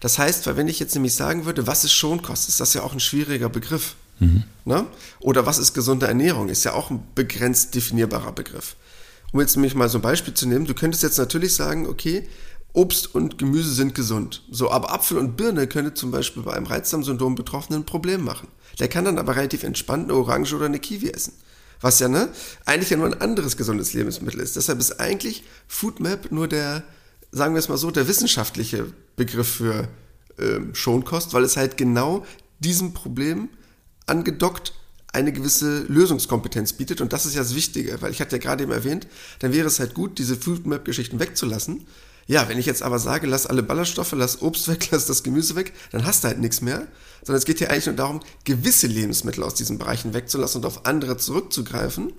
Das 0.00 0.18
heißt, 0.18 0.46
weil 0.46 0.56
wenn 0.56 0.68
ich 0.68 0.80
jetzt 0.80 0.94
nämlich 0.94 1.14
sagen 1.14 1.44
würde, 1.44 1.66
was 1.66 1.84
ist 1.84 1.92
Schonkost, 1.92 2.48
ist 2.48 2.60
das 2.60 2.72
ja 2.72 2.82
auch 2.82 2.94
ein 2.94 3.00
schwieriger 3.00 3.50
Begriff. 3.50 3.94
Mhm. 4.20 4.44
Ne? 4.64 4.86
Oder 5.20 5.44
was 5.44 5.58
ist 5.58 5.74
gesunde 5.74 6.06
Ernährung, 6.06 6.48
ist 6.48 6.64
ja 6.64 6.72
auch 6.72 6.90
ein 6.90 7.02
begrenzt 7.14 7.74
definierbarer 7.74 8.32
Begriff. 8.32 8.74
Um 9.32 9.40
jetzt 9.40 9.56
nämlich 9.56 9.74
mal 9.74 9.88
so 9.88 9.98
ein 9.98 10.02
Beispiel 10.02 10.34
zu 10.34 10.46
nehmen, 10.46 10.66
du 10.66 10.74
könntest 10.74 11.02
jetzt 11.02 11.18
natürlich 11.18 11.54
sagen, 11.54 11.86
okay, 11.86 12.28
Obst 12.72 13.14
und 13.14 13.38
Gemüse 13.38 13.72
sind 13.72 13.94
gesund. 13.94 14.42
So, 14.50 14.70
aber 14.70 14.92
Apfel 14.92 15.18
und 15.18 15.36
Birne 15.36 15.66
könnte 15.66 15.94
zum 15.94 16.10
Beispiel 16.10 16.42
bei 16.42 16.52
einem 16.52 16.66
Reizdarmsyndrom 16.66 17.34
Betroffenen 17.34 17.82
ein 17.82 17.86
Problem 17.86 18.22
machen. 18.22 18.48
Der 18.78 18.88
kann 18.88 19.04
dann 19.04 19.18
aber 19.18 19.36
relativ 19.36 19.64
entspannt 19.64 20.04
eine 20.04 20.14
Orange 20.14 20.54
oder 20.54 20.66
eine 20.66 20.78
Kiwi 20.78 21.10
essen. 21.10 21.32
Was 21.80 21.98
ja, 21.98 22.08
ne, 22.08 22.28
eigentlich 22.64 22.90
ja 22.90 22.96
nur 22.96 23.06
ein 23.06 23.20
anderes 23.20 23.56
gesundes 23.56 23.94
Lebensmittel 23.94 24.40
ist. 24.40 24.56
Deshalb 24.56 24.78
ist 24.80 25.00
eigentlich 25.00 25.44
Foodmap 25.66 26.30
nur 26.32 26.48
der, 26.48 26.82
sagen 27.30 27.54
wir 27.54 27.60
es 27.60 27.68
mal 27.68 27.78
so, 27.78 27.90
der 27.90 28.08
wissenschaftliche 28.08 28.86
Begriff 29.16 29.56
für 29.56 29.88
ähm, 30.38 30.74
Schonkost, 30.74 31.34
weil 31.34 31.44
es 31.44 31.56
halt 31.56 31.76
genau 31.76 32.24
diesem 32.58 32.94
Problem 32.94 33.48
angedockt 34.06 34.72
eine 35.12 35.32
gewisse 35.32 35.84
Lösungskompetenz 35.88 36.74
bietet. 36.74 37.00
Und 37.00 37.12
das 37.12 37.26
ist 37.26 37.34
ja 37.34 37.42
das 37.42 37.54
Wichtige, 37.54 38.00
weil 38.02 38.12
ich 38.12 38.20
hatte 38.20 38.36
ja 38.36 38.42
gerade 38.42 38.62
eben 38.62 38.72
erwähnt, 38.72 39.06
dann 39.38 39.52
wäre 39.52 39.66
es 39.66 39.80
halt 39.80 39.94
gut, 39.94 40.18
diese 40.18 40.36
Foodmap-Geschichten 40.36 41.18
wegzulassen. 41.18 41.86
Ja, 42.26 42.46
wenn 42.48 42.58
ich 42.58 42.66
jetzt 42.66 42.82
aber 42.82 42.98
sage, 42.98 43.26
lass 43.26 43.46
alle 43.46 43.62
Ballaststoffe, 43.62 44.12
lass 44.12 44.42
Obst 44.42 44.68
weg, 44.68 44.88
lass 44.90 45.06
das 45.06 45.22
Gemüse 45.22 45.56
weg, 45.56 45.72
dann 45.92 46.04
hast 46.04 46.24
du 46.24 46.28
halt 46.28 46.38
nichts 46.38 46.60
mehr. 46.60 46.86
Sondern 47.22 47.38
es 47.38 47.46
geht 47.46 47.58
hier 47.58 47.70
eigentlich 47.70 47.86
nur 47.86 47.94
darum, 47.96 48.20
gewisse 48.44 48.86
Lebensmittel 48.86 49.42
aus 49.42 49.54
diesen 49.54 49.78
Bereichen 49.78 50.12
wegzulassen 50.12 50.60
und 50.60 50.66
auf 50.66 50.84
andere 50.84 51.16
zurückzugreifen. 51.16 52.12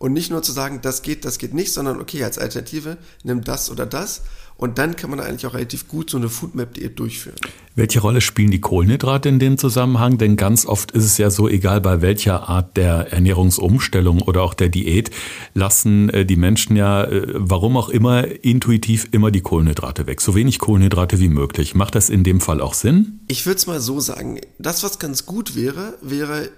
Und 0.00 0.14
nicht 0.14 0.30
nur 0.30 0.42
zu 0.42 0.50
sagen, 0.52 0.80
das 0.80 1.02
geht, 1.02 1.26
das 1.26 1.36
geht 1.36 1.52
nicht, 1.52 1.74
sondern 1.74 2.00
okay, 2.00 2.24
als 2.24 2.38
Alternative 2.38 2.96
nimm 3.22 3.44
das 3.44 3.70
oder 3.70 3.84
das 3.84 4.22
und 4.56 4.78
dann 4.78 4.96
kann 4.96 5.08
man 5.08 5.20
eigentlich 5.20 5.46
auch 5.46 5.52
relativ 5.52 5.88
gut 5.88 6.08
so 6.08 6.16
eine 6.16 6.30
Foodmap-Diät 6.30 6.98
durchführen. 6.98 7.36
Welche 7.76 8.00
Rolle 8.00 8.22
spielen 8.22 8.50
die 8.50 8.60
Kohlenhydrate 8.60 9.28
in 9.28 9.38
dem 9.38 9.56
Zusammenhang? 9.56 10.16
Denn 10.16 10.36
ganz 10.36 10.64
oft 10.64 10.90
ist 10.90 11.04
es 11.04 11.18
ja 11.18 11.30
so, 11.30 11.48
egal 11.48 11.82
bei 11.82 12.00
welcher 12.00 12.48
Art 12.48 12.78
der 12.78 13.12
Ernährungsumstellung 13.12 14.22
oder 14.22 14.42
auch 14.42 14.52
der 14.54 14.70
Diät, 14.70 15.10
lassen 15.52 16.08
äh, 16.10 16.26
die 16.26 16.36
Menschen 16.36 16.76
ja, 16.76 17.04
äh, 17.04 17.26
warum 17.34 17.78
auch 17.78 17.90
immer, 17.90 18.26
intuitiv 18.42 19.08
immer 19.12 19.30
die 19.30 19.40
Kohlenhydrate 19.42 20.06
weg. 20.06 20.22
So 20.22 20.34
wenig 20.34 20.58
Kohlenhydrate 20.58 21.20
wie 21.20 21.28
möglich. 21.28 21.74
Macht 21.74 21.94
das 21.94 22.08
in 22.08 22.24
dem 22.24 22.40
Fall 22.42 22.62
auch 22.62 22.74
Sinn? 22.74 23.20
Ich 23.28 23.44
würde 23.44 23.56
es 23.56 23.66
mal 23.66 23.80
so 23.80 24.00
sagen. 24.00 24.40
Das, 24.58 24.82
was 24.82 24.98
ganz 24.98 25.24
gut 25.24 25.56
wäre, 25.56 25.94
wäre 26.02 26.50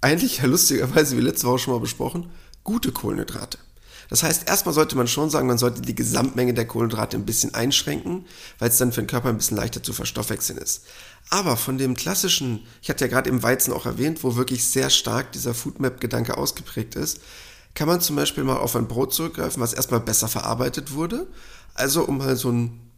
eigentlich 0.00 0.38
ja 0.38 0.46
lustigerweise, 0.46 1.16
wie 1.16 1.22
letzte 1.22 1.48
Woche 1.48 1.58
schon 1.58 1.74
mal 1.74 1.80
besprochen, 1.80 2.26
gute 2.68 2.92
Kohlenhydrate. 2.92 3.56
Das 4.10 4.22
heißt, 4.22 4.46
erstmal 4.46 4.74
sollte 4.74 4.94
man 4.94 5.08
schon 5.08 5.30
sagen, 5.30 5.46
man 5.46 5.56
sollte 5.56 5.80
die 5.80 5.94
Gesamtmenge 5.94 6.52
der 6.52 6.66
Kohlenhydrate 6.66 7.16
ein 7.16 7.24
bisschen 7.24 7.54
einschränken, 7.54 8.26
weil 8.58 8.68
es 8.68 8.76
dann 8.76 8.92
für 8.92 9.00
den 9.00 9.06
Körper 9.06 9.30
ein 9.30 9.38
bisschen 9.38 9.56
leichter 9.56 9.82
zu 9.82 9.94
verstoffwechseln 9.94 10.58
ist. 10.58 10.84
Aber 11.30 11.56
von 11.56 11.78
dem 11.78 11.96
klassischen, 11.96 12.66
ich 12.82 12.90
hatte 12.90 13.06
ja 13.06 13.10
gerade 13.10 13.30
im 13.30 13.42
Weizen 13.42 13.72
auch 13.72 13.86
erwähnt, 13.86 14.22
wo 14.22 14.36
wirklich 14.36 14.68
sehr 14.68 14.90
stark 14.90 15.32
dieser 15.32 15.54
Foodmap-Gedanke 15.54 16.36
ausgeprägt 16.36 16.94
ist, 16.94 17.22
kann 17.72 17.88
man 17.88 18.02
zum 18.02 18.16
Beispiel 18.16 18.44
mal 18.44 18.58
auf 18.58 18.76
ein 18.76 18.86
Brot 18.86 19.14
zurückgreifen, 19.14 19.62
was 19.62 19.72
erstmal 19.72 20.00
besser 20.00 20.28
verarbeitet 20.28 20.92
wurde. 20.92 21.26
Also 21.72 22.04
um 22.04 22.18
mal 22.18 22.36
so 22.36 22.52
ein 22.52 22.90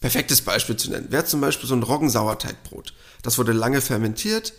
perfektes 0.00 0.42
Beispiel 0.42 0.76
zu 0.76 0.90
nennen, 0.90 1.10
wäre 1.10 1.24
zum 1.24 1.40
Beispiel 1.40 1.70
so 1.70 1.74
ein 1.74 1.82
Roggensauerteigbrot. 1.82 2.92
Das 3.22 3.38
wurde 3.38 3.52
lange 3.52 3.80
fermentiert, 3.80 4.52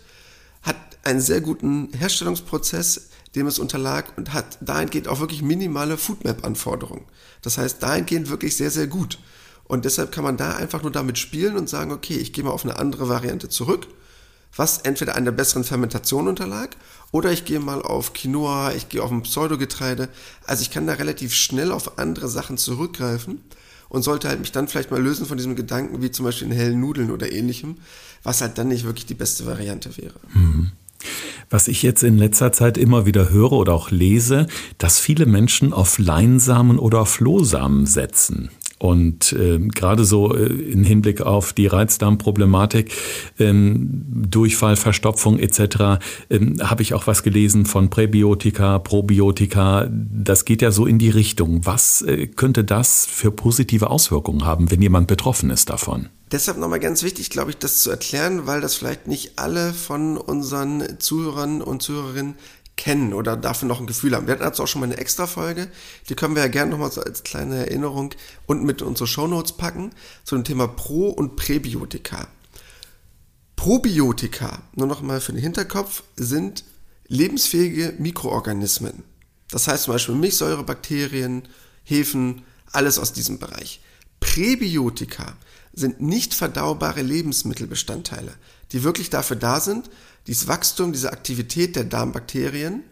hat 0.62 0.76
einen 1.04 1.20
sehr 1.20 1.40
guten 1.40 1.92
Herstellungsprozess, 1.92 3.10
dem 3.34 3.46
es 3.46 3.58
unterlag 3.58 4.16
und 4.16 4.32
hat 4.32 4.58
dahingehend 4.60 5.08
auch 5.08 5.20
wirklich 5.20 5.42
minimale 5.42 5.96
Foodmap-Anforderungen. 5.96 7.04
Das 7.42 7.58
heißt, 7.58 7.82
dahingehend 7.82 8.30
wirklich 8.30 8.56
sehr, 8.56 8.70
sehr 8.70 8.86
gut. 8.86 9.18
Und 9.64 9.84
deshalb 9.84 10.12
kann 10.12 10.24
man 10.24 10.36
da 10.36 10.56
einfach 10.56 10.82
nur 10.82 10.90
damit 10.90 11.18
spielen 11.18 11.56
und 11.56 11.68
sagen, 11.68 11.92
okay, 11.92 12.16
ich 12.16 12.32
gehe 12.32 12.42
mal 12.42 12.50
auf 12.50 12.64
eine 12.64 12.78
andere 12.78 13.08
Variante 13.08 13.48
zurück, 13.48 13.86
was 14.56 14.78
entweder 14.78 15.14
einer 15.14 15.30
besseren 15.30 15.62
Fermentation 15.62 16.26
unterlag 16.26 16.70
oder 17.12 17.32
ich 17.32 17.44
gehe 17.44 17.60
mal 17.60 17.82
auf 17.82 18.14
Quinoa, 18.14 18.72
ich 18.72 18.88
gehe 18.88 19.02
auf 19.02 19.10
ein 19.10 19.22
Pseudogetreide. 19.22 20.08
Also 20.46 20.62
ich 20.62 20.70
kann 20.70 20.86
da 20.86 20.94
relativ 20.94 21.34
schnell 21.34 21.70
auf 21.70 21.98
andere 21.98 22.28
Sachen 22.28 22.56
zurückgreifen 22.56 23.42
und 23.90 24.02
sollte 24.02 24.28
halt 24.28 24.40
mich 24.40 24.52
dann 24.52 24.68
vielleicht 24.68 24.90
mal 24.90 25.02
lösen 25.02 25.26
von 25.26 25.36
diesem 25.36 25.54
Gedanken 25.54 26.02
wie 26.02 26.10
zum 26.10 26.24
Beispiel 26.24 26.48
in 26.48 26.54
hellen 26.54 26.80
Nudeln 26.80 27.10
oder 27.10 27.30
ähnlichem, 27.30 27.76
was 28.22 28.40
halt 28.40 28.58
dann 28.58 28.68
nicht 28.68 28.84
wirklich 28.84 29.06
die 29.06 29.14
beste 29.14 29.46
Variante 29.46 29.96
wäre. 29.96 30.20
Mhm. 30.32 30.72
Was 31.50 31.68
ich 31.68 31.82
jetzt 31.82 32.02
in 32.02 32.18
letzter 32.18 32.52
Zeit 32.52 32.76
immer 32.76 33.06
wieder 33.06 33.30
höre 33.30 33.52
oder 33.52 33.72
auch 33.72 33.90
lese, 33.90 34.46
dass 34.76 34.98
viele 34.98 35.26
Menschen 35.26 35.72
auf 35.72 35.98
Leinsamen 35.98 36.78
oder 36.78 37.00
auf 37.00 37.10
Flohsamen 37.10 37.86
setzen. 37.86 38.50
Und 38.78 39.32
äh, 39.32 39.58
gerade 39.58 40.04
so 40.04 40.34
äh, 40.34 40.46
im 40.46 40.84
Hinblick 40.84 41.20
auf 41.20 41.52
die 41.52 41.66
Reizdarmproblematik, 41.66 42.92
ähm, 43.38 44.04
Durchfall, 44.08 44.76
Verstopfung 44.76 45.38
etc., 45.38 46.00
ähm, 46.30 46.56
habe 46.62 46.82
ich 46.82 46.94
auch 46.94 47.06
was 47.06 47.22
gelesen 47.22 47.66
von 47.66 47.90
Präbiotika, 47.90 48.78
Probiotika. 48.78 49.88
Das 49.90 50.44
geht 50.44 50.62
ja 50.62 50.70
so 50.70 50.86
in 50.86 50.98
die 50.98 51.10
Richtung. 51.10 51.66
Was 51.66 52.02
äh, 52.02 52.28
könnte 52.28 52.62
das 52.62 53.06
für 53.06 53.32
positive 53.32 53.90
Auswirkungen 53.90 54.44
haben, 54.44 54.70
wenn 54.70 54.80
jemand 54.80 55.08
betroffen 55.08 55.50
ist 55.50 55.70
davon? 55.70 56.08
Deshalb 56.30 56.58
nochmal 56.58 56.78
ganz 56.78 57.02
wichtig, 57.02 57.30
glaube 57.30 57.50
ich, 57.50 57.56
das 57.56 57.80
zu 57.80 57.90
erklären, 57.90 58.46
weil 58.46 58.60
das 58.60 58.74
vielleicht 58.74 59.06
nicht 59.06 59.38
alle 59.38 59.72
von 59.72 60.18
unseren 60.18 60.98
Zuhörern 60.98 61.62
und 61.62 61.82
Zuhörerinnen 61.82 62.34
kennen 62.78 63.12
oder 63.12 63.36
dafür 63.36 63.68
noch 63.68 63.80
ein 63.80 63.86
Gefühl 63.86 64.14
haben. 64.14 64.26
Wir 64.26 64.32
hatten 64.32 64.44
dazu 64.44 64.62
auch 64.62 64.68
schon 64.68 64.80
mal 64.80 64.86
eine 64.86 64.96
extra 64.96 65.26
Folge, 65.26 65.68
die 66.08 66.14
können 66.14 66.34
wir 66.34 66.42
ja 66.42 66.48
gerne 66.48 66.70
nochmal 66.70 66.90
so 66.90 67.02
als 67.02 67.24
kleine 67.24 67.66
Erinnerung 67.66 68.14
unten 68.46 68.64
mit 68.64 68.80
unsere 68.80 69.06
Shownotes 69.06 69.52
packen, 69.52 69.90
zu 70.24 70.36
dem 70.36 70.44
Thema 70.44 70.66
Pro- 70.66 71.10
und 71.10 71.36
Präbiotika. 71.36 72.28
Probiotika, 73.56 74.62
nur 74.74 74.86
nochmal 74.86 75.20
für 75.20 75.32
den 75.32 75.42
Hinterkopf, 75.42 76.04
sind 76.16 76.64
lebensfähige 77.08 77.94
Mikroorganismen. 77.98 79.02
Das 79.50 79.66
heißt 79.66 79.84
zum 79.84 79.94
Beispiel 79.94 80.14
Milchsäure, 80.14 80.62
Bakterien, 80.62 81.48
Hefen, 81.84 82.44
alles 82.70 82.98
aus 82.98 83.12
diesem 83.12 83.38
Bereich. 83.38 83.80
Präbiotika 84.20 85.36
sind 85.72 86.00
nicht 86.00 86.34
verdaubare 86.34 87.02
Lebensmittelbestandteile, 87.02 88.34
die 88.72 88.84
wirklich 88.84 89.10
dafür 89.10 89.36
da 89.36 89.60
sind, 89.60 89.90
dieses 90.28 90.46
Wachstum, 90.46 90.92
diese 90.92 91.10
Aktivität 91.10 91.74
der 91.74 91.84
Darmbakterien 91.84 92.84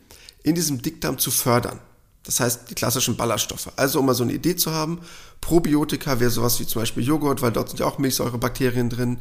in 0.43 0.55
diesem 0.55 0.83
Dickdarm 0.83 1.19
zu 1.19 1.31
fördern. 1.31 1.79
Das 2.25 2.41
heißt, 2.41 2.71
die 2.71 2.75
klassischen 2.75 3.17
Ballaststoffe. 3.17 3.71
Also, 3.77 4.01
um 4.01 4.07
mal 4.07 4.15
so 4.15 4.25
eine 4.25 4.33
Idee 4.33 4.57
zu 4.57 4.73
haben, 4.73 5.01
Probiotika 5.41 6.19
wäre 6.19 6.31
sowas 6.31 6.59
wie 6.59 6.67
zum 6.67 6.83
Beispiel 6.83 7.05
Joghurt, 7.05 7.43
weil 7.43 7.53
dort 7.53 7.69
sind 7.69 7.79
ja 7.79 7.87
auch 7.87 7.99
Milchsäurebakterien 7.99 8.91
drin, 8.91 9.19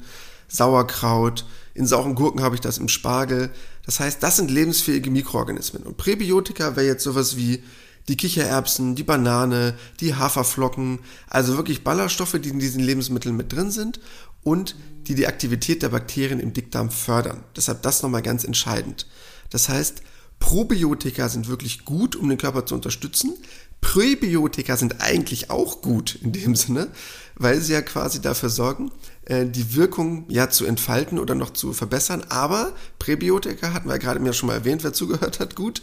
Sauerkraut, 0.48 1.46
in 1.74 1.86
sauren 1.86 2.16
Gurken 2.16 2.42
habe 2.42 2.56
ich 2.56 2.62
das 2.62 2.78
im 2.78 2.88
Spargel. 2.88 3.52
Das 3.86 4.00
heißt, 4.00 4.24
das 4.24 4.38
sind 4.38 4.50
lebensfähige 4.50 5.12
Mikroorganismen. 5.12 5.84
Und 5.84 5.98
Präbiotika 5.98 6.76
wäre 6.76 6.88
jetzt 6.88 7.04
sowas 7.04 7.36
wie 7.36 7.64
die 8.08 8.16
Kichererbsen, 8.16 8.96
die 8.96 9.04
Banane, 9.04 9.76
die 10.00 10.16
Haferflocken, 10.16 11.00
also 11.28 11.58
wirklich 11.58 11.84
Ballaststoffe, 11.84 12.38
die 12.40 12.50
in 12.50 12.60
diesen 12.60 12.82
Lebensmitteln 12.82 13.36
mit 13.36 13.52
drin 13.52 13.72
sind 13.72 14.00
und 14.46 14.78
die 15.08 15.16
die 15.16 15.28
Aktivität 15.28 15.84
der 15.84 15.90
Bakterien 15.90 16.40
im 16.40 16.54
Dickdarm 16.54 16.90
fördern. 16.90 17.44
Deshalb 17.56 17.82
das 17.82 18.02
nochmal 18.02 18.22
ganz 18.22 18.46
entscheidend. 18.46 19.08
Das 19.50 19.68
heißt, 19.68 20.02
Probiotika 20.40 21.28
sind 21.30 21.48
wirklich 21.48 21.86
gut, 21.86 22.16
um 22.16 22.30
den 22.30 22.38
Körper 22.38 22.66
zu 22.66 22.76
unterstützen. 22.76 23.34
Präbiotika 23.82 24.78
sind 24.78 25.02
eigentlich 25.02 25.50
auch 25.52 25.82
gut 25.82 26.16
in 26.22 26.32
dem 26.32 26.56
Sinne, 26.56 26.88
weil 27.36 27.62
sie 27.62 27.74
ja 27.74 27.82
quasi 27.82 28.22
dafür 28.22 28.50
sorgen, 28.50 28.92
äh, 29.26 29.46
die 29.46 29.76
Wirkung 29.76 30.26
ja 30.28 30.50
zu 30.50 30.66
entfalten 30.66 31.20
oder 31.20 31.36
noch 31.36 31.52
zu 31.52 31.74
verbessern. 31.74 32.24
Aber 32.30 32.74
Präbiotika 33.00 33.74
hatten 33.74 33.90
wir 33.90 34.00
gerade 34.00 34.20
mir 34.20 34.34
schon 34.34 34.48
mal 34.48 34.56
erwähnt, 34.56 34.84
wer 34.84 34.94
zugehört 34.94 35.40
hat, 35.40 35.56
gut. 35.56 35.82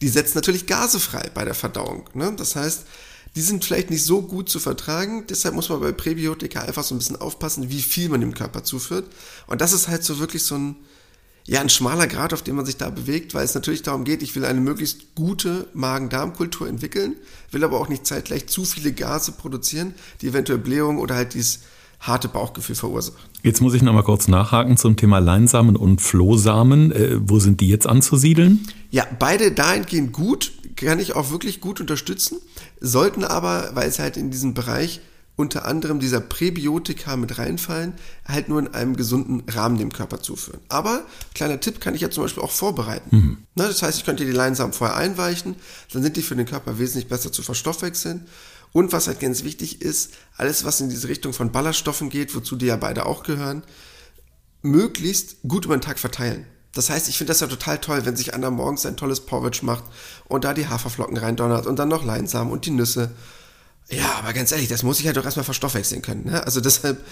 Die 0.00 0.08
setzen 0.08 0.36
natürlich 0.36 0.66
Gase 0.66 1.00
frei 1.00 1.30
bei 1.34 1.44
der 1.44 1.54
Verdauung. 1.54 2.08
Ne? 2.14 2.32
Das 2.36 2.54
heißt, 2.54 2.84
die 3.34 3.40
sind 3.40 3.64
vielleicht 3.64 3.90
nicht 3.90 4.04
so 4.04 4.22
gut 4.22 4.48
zu 4.48 4.58
vertragen. 4.58 5.24
Deshalb 5.28 5.54
muss 5.54 5.68
man 5.68 5.80
bei 5.80 5.92
Präbiotika 5.92 6.60
einfach 6.60 6.82
so 6.82 6.94
ein 6.94 6.98
bisschen 6.98 7.16
aufpassen, 7.16 7.70
wie 7.70 7.82
viel 7.82 8.08
man 8.08 8.20
dem 8.20 8.34
Körper 8.34 8.64
zuführt. 8.64 9.06
Und 9.46 9.60
das 9.60 9.72
ist 9.72 9.88
halt 9.88 10.04
so 10.04 10.18
wirklich 10.18 10.42
so 10.42 10.56
ein, 10.56 10.76
ja, 11.44 11.60
ein 11.60 11.68
schmaler 11.68 12.06
Grad, 12.06 12.32
auf 12.32 12.42
dem 12.42 12.56
man 12.56 12.66
sich 12.66 12.76
da 12.76 12.90
bewegt, 12.90 13.34
weil 13.34 13.44
es 13.44 13.54
natürlich 13.54 13.82
darum 13.82 14.04
geht, 14.04 14.22
ich 14.22 14.36
will 14.36 14.44
eine 14.44 14.60
möglichst 14.60 15.14
gute 15.14 15.68
Magen-Darm-Kultur 15.72 16.68
entwickeln, 16.68 17.16
will 17.50 17.64
aber 17.64 17.80
auch 17.80 17.88
nicht 17.88 18.06
zeitgleich 18.06 18.48
zu 18.48 18.64
viele 18.64 18.92
Gase 18.92 19.32
produzieren, 19.32 19.94
die 20.20 20.28
eventuell 20.28 20.58
Blähung 20.58 20.98
oder 20.98 21.14
halt 21.14 21.34
dieses 21.34 21.60
harte 22.00 22.28
Bauchgefühl 22.28 22.76
verursachen. 22.76 23.18
Jetzt 23.42 23.60
muss 23.60 23.74
ich 23.74 23.82
noch 23.82 23.92
mal 23.92 24.02
kurz 24.02 24.28
nachhaken 24.28 24.76
zum 24.76 24.96
Thema 24.96 25.18
Leinsamen 25.18 25.76
und 25.76 26.00
Flohsamen. 26.00 26.92
Äh, 26.92 27.18
wo 27.20 27.38
sind 27.38 27.60
die 27.60 27.68
jetzt 27.68 27.86
anzusiedeln? 27.86 28.66
Ja, 28.90 29.06
beide 29.18 29.52
dahingehend 29.52 30.12
gut, 30.12 30.52
kann 30.86 30.98
ich 30.98 31.14
auch 31.14 31.30
wirklich 31.30 31.60
gut 31.60 31.80
unterstützen, 31.80 32.38
sollten 32.80 33.24
aber, 33.24 33.70
weil 33.74 33.88
es 33.88 33.98
halt 33.98 34.16
in 34.16 34.30
diesem 34.30 34.54
Bereich 34.54 35.00
unter 35.36 35.66
anderem 35.66 36.00
dieser 36.00 36.20
Präbiotika 36.20 37.16
mit 37.16 37.38
reinfallen, 37.38 37.92
halt 38.26 38.48
nur 38.48 38.58
in 38.58 38.74
einem 38.74 38.96
gesunden 38.96 39.48
Rahmen 39.48 39.78
dem 39.78 39.92
Körper 39.92 40.20
zuführen. 40.20 40.60
Aber, 40.68 41.04
kleiner 41.32 41.60
Tipp, 41.60 41.80
kann 41.80 41.94
ich 41.94 42.00
ja 42.00 42.10
zum 42.10 42.24
Beispiel 42.24 42.42
auch 42.42 42.50
vorbereiten. 42.50 43.16
Mhm. 43.16 43.38
Ne, 43.54 43.68
das 43.68 43.82
heißt, 43.82 43.98
ich 43.98 44.04
könnte 44.04 44.24
die 44.24 44.32
Leinsamen 44.32 44.72
vorher 44.72 44.96
einweichen, 44.96 45.54
dann 45.92 46.02
sind 46.02 46.16
die 46.16 46.22
für 46.22 46.34
den 46.34 46.46
Körper 46.46 46.80
wesentlich 46.80 47.08
besser 47.08 47.30
zu 47.30 47.42
verstoffwechseln. 47.42 48.26
Und 48.72 48.92
was 48.92 49.06
halt 49.06 49.20
ganz 49.20 49.44
wichtig 49.44 49.80
ist, 49.80 50.10
alles, 50.36 50.64
was 50.64 50.80
in 50.80 50.90
diese 50.90 51.08
Richtung 51.08 51.32
von 51.32 51.52
Ballaststoffen 51.52 52.10
geht, 52.10 52.34
wozu 52.34 52.56
die 52.56 52.66
ja 52.66 52.76
beide 52.76 53.06
auch 53.06 53.22
gehören, 53.22 53.62
möglichst 54.62 55.36
gut 55.46 55.66
über 55.66 55.76
den 55.76 55.82
Tag 55.82 56.00
verteilen. 56.00 56.46
Das 56.74 56.90
heißt, 56.90 57.08
ich 57.08 57.18
finde 57.18 57.32
das 57.32 57.40
ja 57.40 57.46
total 57.46 57.78
toll, 57.78 58.04
wenn 58.04 58.16
sich 58.16 58.34
einer 58.34 58.50
morgens 58.50 58.86
ein 58.86 58.96
tolles 58.96 59.20
Porridge 59.20 59.60
macht 59.62 59.84
und 60.26 60.44
da 60.44 60.54
die 60.54 60.68
Haferflocken 60.68 61.16
reindonnert 61.16 61.66
und 61.66 61.78
dann 61.78 61.88
noch 61.88 62.04
Leinsamen 62.04 62.52
und 62.52 62.66
die 62.66 62.70
Nüsse 62.70 63.10
ja, 63.90 64.16
aber 64.18 64.32
ganz 64.32 64.52
ehrlich, 64.52 64.68
das 64.68 64.82
muss 64.82 65.00
ich 65.00 65.06
halt 65.06 65.16
doch 65.16 65.24
erstmal 65.24 65.44
verstoffwechseln 65.44 66.02
können. 66.02 66.26
Ne? 66.26 66.44
Also 66.44 66.60
deshalb 66.60 67.02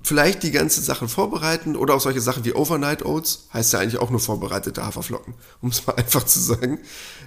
vielleicht 0.00 0.44
die 0.44 0.52
ganzen 0.52 0.82
Sachen 0.82 1.08
vorbereiten 1.08 1.74
oder 1.74 1.94
auch 1.94 2.00
solche 2.00 2.20
Sachen 2.20 2.44
wie 2.44 2.54
Overnight 2.54 3.04
Oats, 3.04 3.48
heißt 3.52 3.72
ja 3.72 3.80
eigentlich 3.80 3.98
auch 3.98 4.10
nur 4.10 4.20
vorbereitete 4.20 4.84
Haferflocken, 4.86 5.34
um 5.60 5.70
es 5.70 5.86
mal 5.86 5.94
einfach 5.96 6.24
zu 6.24 6.38
sagen. 6.38 6.78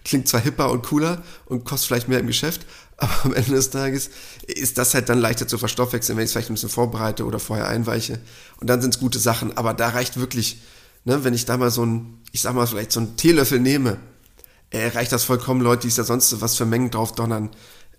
Klingt 0.06 0.30
zwar 0.30 0.40
hipper 0.40 0.72
und 0.72 0.84
cooler 0.84 1.22
und 1.46 1.66
kostet 1.66 1.88
vielleicht 1.88 2.08
mehr 2.08 2.20
im 2.20 2.28
Geschäft, 2.28 2.66
aber 2.96 3.14
am 3.24 3.34
Ende 3.34 3.52
des 3.52 3.72
Tages 3.72 4.10
ist 4.48 4.78
das 4.78 4.94
halt 4.94 5.10
dann 5.10 5.20
leichter 5.20 5.50
zu 5.50 5.58
verstoffwechseln, 5.58 6.18
wenn 6.18 6.24
ich 6.24 6.30
es 6.30 6.32
vielleicht 6.32 6.50
ein 6.50 6.54
bisschen 6.54 6.70
vorbereite 6.70 7.26
oder 7.26 7.40
vorher 7.40 7.68
einweiche. 7.68 8.22
Und 8.62 8.70
dann 8.70 8.82
sind 8.82 8.94
es 8.94 9.02
gute 9.02 9.20
Sachen, 9.20 9.58
aber 9.58 9.74
da 9.74 9.90
reicht 9.90 10.18
wirklich, 10.18 10.62
ne, 11.06 11.24
wenn 11.24 11.34
ich 11.34 11.46
da 11.46 11.58
mal 11.58 11.72
so 11.72 11.86
ein, 11.86 12.20
ich 12.32 12.42
sag 12.42 12.56
mal 12.56 12.68
vielleicht 12.68 12.92
so 12.92 13.00
einen 13.00 13.18
Teelöffel 13.18 13.60
nehme, 13.60 13.98
äh, 14.70 14.88
reicht 14.88 15.12
das 15.12 15.24
vollkommen, 15.24 15.62
Leute, 15.62 15.84
die 15.84 15.88
es 15.90 15.98
ja 15.98 16.04
sonst 16.04 16.42
was 16.42 16.56
für 16.56 16.66
Mengen 16.66 16.92
drauf 16.92 17.14
donnern 17.14 17.50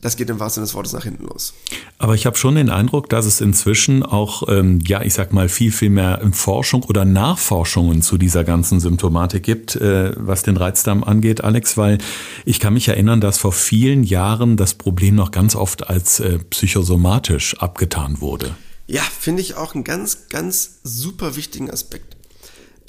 das 0.02 0.16
geht 0.16 0.28
im 0.30 0.40
wahrsten 0.40 0.61
Sinne 0.61 0.66
des 0.66 0.75
Wortes 0.75 0.92
nach 0.92 1.04
hinten 1.04 1.26
los. 1.26 1.54
Aber 1.99 2.14
ich 2.14 2.26
habe 2.26 2.37
schon 2.37 2.56
den 2.56 2.68
Eindruck, 2.68 3.09
dass 3.09 3.25
es 3.25 3.40
inzwischen 3.40 4.02
auch, 4.02 4.42
ähm, 4.49 4.80
ja, 4.85 5.00
ich 5.02 5.14
sag 5.14 5.32
mal, 5.32 5.49
viel, 5.49 5.71
viel 5.71 5.90
mehr 5.90 6.21
Forschung 6.32 6.82
oder 6.82 7.04
Nachforschungen 7.04 8.02
zu 8.02 8.18
dieser 8.18 8.42
ganzen 8.42 8.80
Symptomatik 8.80 9.44
gibt, 9.44 9.76
äh, 9.76 10.12
was 10.16 10.42
den 10.42 10.56
Reizdarm 10.56 11.04
angeht, 11.04 11.44
Alex, 11.44 11.76
weil 11.76 11.99
ich 12.44 12.59
kann 12.59 12.75
mich 12.75 12.88
erinnern, 12.88 13.21
dass 13.21 13.38
vor 13.38 13.52
vielen 13.52 14.02
Jahren 14.02 14.56
das 14.56 14.75
Problem 14.75 15.14
noch 15.14 15.30
ganz 15.30 15.54
oft 15.54 15.88
als 15.88 16.18
äh, 16.18 16.40
psychosomatisch 16.50 17.59
abgetan 17.61 18.21
wurde. 18.21 18.56
Ja, 18.88 19.02
finde 19.02 19.40
ich 19.40 19.54
auch 19.54 19.76
einen 19.76 19.85
ganz, 19.85 20.28
ganz 20.28 20.80
super 20.82 21.37
wichtigen 21.37 21.71
Aspekt. 21.71 22.16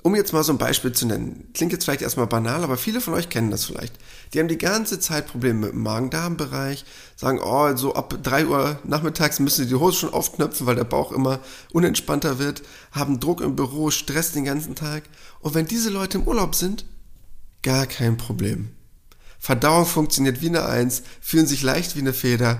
Um 0.05 0.15
jetzt 0.15 0.33
mal 0.33 0.43
so 0.43 0.51
ein 0.51 0.57
Beispiel 0.57 0.91
zu 0.91 1.07
nennen, 1.07 1.47
klingt 1.53 1.71
jetzt 1.71 1.85
vielleicht 1.85 2.01
erstmal 2.01 2.27
banal, 2.27 2.65
aber 2.65 2.75
viele 2.75 2.99
von 2.99 3.13
euch 3.13 3.29
kennen 3.29 3.51
das 3.51 3.63
vielleicht. 3.63 3.95
Die 4.33 4.39
haben 4.39 4.49
die 4.49 4.57
ganze 4.57 4.99
Zeit 4.99 5.27
Probleme 5.27 5.61
mit 5.61 5.71
dem 5.71 5.81
Magen-Darm-Bereich, 5.81 6.83
sagen, 7.15 7.39
oh, 7.41 7.73
so 7.77 7.93
ab 7.95 8.19
drei 8.21 8.45
Uhr 8.45 8.79
nachmittags 8.83 9.39
müssen 9.39 9.63
sie 9.63 9.69
die 9.69 9.79
Hose 9.79 9.99
schon 9.99 10.13
aufknöpfen, 10.13 10.67
weil 10.67 10.75
der 10.75 10.83
Bauch 10.83 11.13
immer 11.13 11.39
unentspannter 11.71 12.37
wird, 12.37 12.63
haben 12.91 13.21
Druck 13.21 13.39
im 13.39 13.55
Büro, 13.55 13.91
Stress 13.91 14.33
den 14.33 14.43
ganzen 14.43 14.75
Tag. 14.75 15.03
Und 15.39 15.55
wenn 15.55 15.67
diese 15.67 15.89
Leute 15.89 16.17
im 16.17 16.27
Urlaub 16.27 16.53
sind, 16.53 16.83
gar 17.61 17.85
kein 17.85 18.17
Problem. 18.17 18.71
Verdauung 19.39 19.85
funktioniert 19.85 20.41
wie 20.41 20.49
eine 20.49 20.65
Eins, 20.65 21.03
fühlen 21.21 21.47
sich 21.47 21.61
leicht 21.61 21.95
wie 21.95 22.01
eine 22.01 22.13
Feder. 22.13 22.59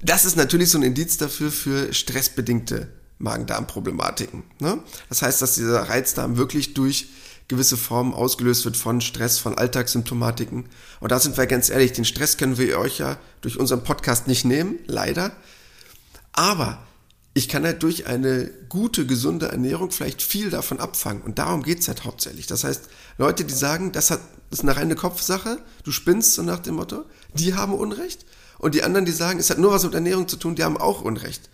Das 0.00 0.24
ist 0.24 0.36
natürlich 0.36 0.70
so 0.70 0.78
ein 0.78 0.84
Indiz 0.84 1.16
dafür 1.16 1.50
für 1.50 1.92
stressbedingte 1.92 2.86
Magen-Darm-Problematiken. 3.18 4.44
Ne? 4.60 4.78
Das 5.08 5.22
heißt, 5.22 5.42
dass 5.42 5.54
dieser 5.54 5.88
Reizdarm 5.88 6.36
wirklich 6.36 6.74
durch 6.74 7.08
gewisse 7.48 7.76
Formen 7.76 8.12
ausgelöst 8.12 8.64
wird 8.64 8.76
von 8.76 9.00
Stress, 9.00 9.38
von 9.38 9.56
Alltagssymptomatiken. 9.56 10.66
Und 11.00 11.12
da 11.12 11.18
sind 11.18 11.36
wir 11.36 11.46
ganz 11.46 11.70
ehrlich, 11.70 11.92
den 11.92 12.04
Stress 12.04 12.36
können 12.36 12.58
wir 12.58 12.78
euch 12.78 12.98
ja 12.98 13.16
durch 13.40 13.58
unseren 13.58 13.82
Podcast 13.82 14.28
nicht 14.28 14.44
nehmen, 14.44 14.78
leider. 14.86 15.32
Aber 16.32 16.86
ich 17.32 17.48
kann 17.48 17.64
halt 17.64 17.82
durch 17.82 18.06
eine 18.06 18.50
gute, 18.68 19.06
gesunde 19.06 19.46
Ernährung 19.46 19.90
vielleicht 19.90 20.22
viel 20.22 20.50
davon 20.50 20.78
abfangen. 20.78 21.22
Und 21.22 21.38
darum 21.38 21.62
geht's 21.62 21.88
halt 21.88 22.04
hauptsächlich. 22.04 22.46
Das 22.46 22.64
heißt, 22.64 22.88
Leute, 23.16 23.44
die 23.44 23.54
sagen, 23.54 23.92
das, 23.92 24.10
hat, 24.10 24.20
ist 24.50 24.62
eine 24.62 24.76
reine 24.76 24.94
Kopfsache, 24.94 25.58
du 25.84 25.90
spinnst 25.90 26.34
so 26.34 26.42
nach 26.42 26.58
dem 26.58 26.74
Motto, 26.74 27.04
die 27.34 27.54
haben 27.54 27.72
Unrecht. 27.72 28.26
Und 28.58 28.74
die 28.74 28.82
anderen, 28.82 29.06
die 29.06 29.12
sagen, 29.12 29.38
es 29.38 29.50
hat 29.50 29.58
nur 29.58 29.72
was 29.72 29.84
mit 29.84 29.94
Ernährung 29.94 30.28
zu 30.28 30.36
tun, 30.36 30.56
die 30.56 30.64
haben 30.64 30.76
auch 30.76 31.00
Unrecht. 31.00 31.48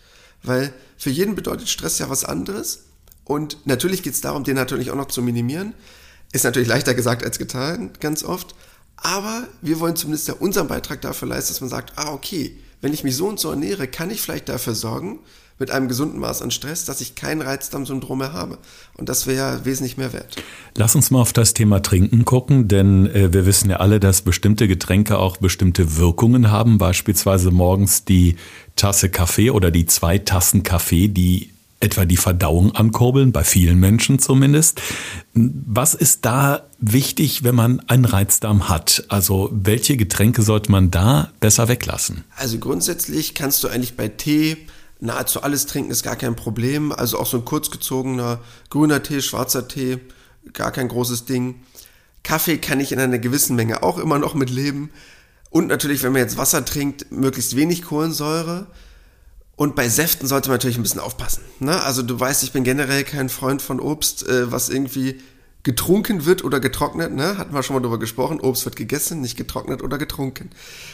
Weil 0.44 0.72
für 0.96 1.10
jeden 1.10 1.34
bedeutet 1.34 1.68
Stress 1.68 1.98
ja 1.98 2.08
was 2.08 2.24
anderes. 2.24 2.84
Und 3.24 3.58
natürlich 3.64 4.02
geht 4.02 4.14
es 4.14 4.20
darum, 4.20 4.44
den 4.44 4.54
natürlich 4.54 4.90
auch 4.90 4.96
noch 4.96 5.08
zu 5.08 5.22
minimieren. 5.22 5.74
Ist 6.32 6.44
natürlich 6.44 6.68
leichter 6.68 6.94
gesagt 6.94 7.24
als 7.24 7.38
getan, 7.38 7.90
ganz 8.00 8.22
oft. 8.22 8.54
Aber 8.96 9.48
wir 9.62 9.80
wollen 9.80 9.96
zumindest 9.96 10.28
ja 10.28 10.34
unseren 10.34 10.68
Beitrag 10.68 11.00
dafür 11.00 11.28
leisten, 11.28 11.52
dass 11.52 11.60
man 11.60 11.70
sagt, 11.70 11.94
ah, 11.96 12.12
okay, 12.12 12.56
wenn 12.80 12.92
ich 12.92 13.04
mich 13.04 13.16
so 13.16 13.26
und 13.28 13.40
so 13.40 13.50
ernähre, 13.50 13.88
kann 13.88 14.10
ich 14.10 14.20
vielleicht 14.20 14.48
dafür 14.48 14.74
sorgen, 14.74 15.20
mit 15.58 15.70
einem 15.70 15.88
gesunden 15.88 16.18
Maß 16.18 16.42
an 16.42 16.50
Stress, 16.50 16.84
dass 16.84 17.00
ich 17.00 17.14
kein 17.14 17.40
Reizdarmsyndrom 17.40 18.18
mehr 18.18 18.32
habe. 18.32 18.58
Und 18.96 19.08
das 19.08 19.26
wäre 19.26 19.36
ja 19.36 19.64
wesentlich 19.64 19.96
mehr 19.96 20.12
wert. 20.12 20.36
Lass 20.76 20.94
uns 20.94 21.10
mal 21.10 21.20
auf 21.20 21.32
das 21.32 21.54
Thema 21.54 21.80
Trinken 21.80 22.24
gucken, 22.24 22.66
denn 22.68 23.06
äh, 23.06 23.32
wir 23.32 23.46
wissen 23.46 23.70
ja 23.70 23.76
alle, 23.76 24.00
dass 24.00 24.22
bestimmte 24.22 24.66
Getränke 24.66 25.18
auch 25.18 25.36
bestimmte 25.36 25.96
Wirkungen 25.96 26.50
haben. 26.50 26.78
Beispielsweise 26.78 27.50
morgens 27.50 28.04
die 28.04 28.36
Tasse 28.76 29.10
Kaffee 29.10 29.50
oder 29.50 29.70
die 29.70 29.86
zwei 29.86 30.18
Tassen 30.18 30.64
Kaffee, 30.64 31.08
die 31.08 31.50
etwa 31.84 32.04
die 32.04 32.16
Verdauung 32.16 32.74
ankurbeln, 32.74 33.30
bei 33.30 33.44
vielen 33.44 33.78
Menschen 33.78 34.18
zumindest. 34.18 34.80
Was 35.34 35.94
ist 35.94 36.24
da 36.24 36.62
wichtig, 36.80 37.44
wenn 37.44 37.54
man 37.54 37.80
einen 37.88 38.06
Reizdarm 38.06 38.68
hat? 38.68 39.04
Also 39.08 39.50
welche 39.52 39.96
Getränke 39.96 40.42
sollte 40.42 40.72
man 40.72 40.90
da 40.90 41.30
besser 41.40 41.68
weglassen? 41.68 42.24
Also 42.36 42.58
grundsätzlich 42.58 43.34
kannst 43.34 43.62
du 43.62 43.68
eigentlich 43.68 43.96
bei 43.96 44.08
Tee 44.08 44.56
nahezu 45.00 45.42
alles 45.42 45.66
trinken, 45.66 45.90
ist 45.90 46.02
gar 46.02 46.16
kein 46.16 46.36
Problem. 46.36 46.92
Also 46.92 47.18
auch 47.18 47.26
so 47.26 47.38
ein 47.38 47.44
kurzgezogener 47.44 48.40
grüner 48.70 49.02
Tee, 49.02 49.20
schwarzer 49.20 49.68
Tee, 49.68 49.98
gar 50.52 50.72
kein 50.72 50.88
großes 50.88 51.24
Ding. 51.24 51.62
Kaffee 52.22 52.58
kann 52.58 52.80
ich 52.80 52.92
in 52.92 52.98
einer 52.98 53.18
gewissen 53.18 53.56
Menge 53.56 53.82
auch 53.82 53.98
immer 53.98 54.18
noch 54.18 54.34
mit 54.34 54.50
leben. 54.50 54.90
Und 55.50 55.68
natürlich, 55.68 56.02
wenn 56.02 56.12
man 56.12 56.22
jetzt 56.22 56.36
Wasser 56.36 56.64
trinkt, 56.64 57.12
möglichst 57.12 57.54
wenig 57.54 57.82
Kohlensäure. 57.82 58.66
Und 59.56 59.76
bei 59.76 59.88
Säften 59.88 60.26
sollte 60.26 60.48
man 60.48 60.56
natürlich 60.56 60.78
ein 60.78 60.82
bisschen 60.82 61.00
aufpassen. 61.00 61.44
Ne? 61.60 61.80
Also 61.82 62.02
du 62.02 62.18
weißt, 62.18 62.42
ich 62.42 62.52
bin 62.52 62.64
generell 62.64 63.04
kein 63.04 63.28
Freund 63.28 63.62
von 63.62 63.78
Obst, 63.78 64.26
äh, 64.26 64.50
was 64.50 64.68
irgendwie 64.68 65.20
getrunken 65.64 66.26
wird 66.26 66.44
oder 66.44 66.60
getrocknet, 66.60 67.12
ne? 67.12 67.38
Hatten 67.38 67.54
wir 67.54 67.62
schon 67.62 67.74
mal 67.74 67.80
drüber 67.80 67.98
gesprochen. 67.98 68.38
Obst 68.38 68.64
wird 68.66 68.76
gegessen, 68.76 69.20
nicht 69.20 69.36
getrocknet 69.36 69.82
oder 69.82 69.98
getrunken. 69.98 70.50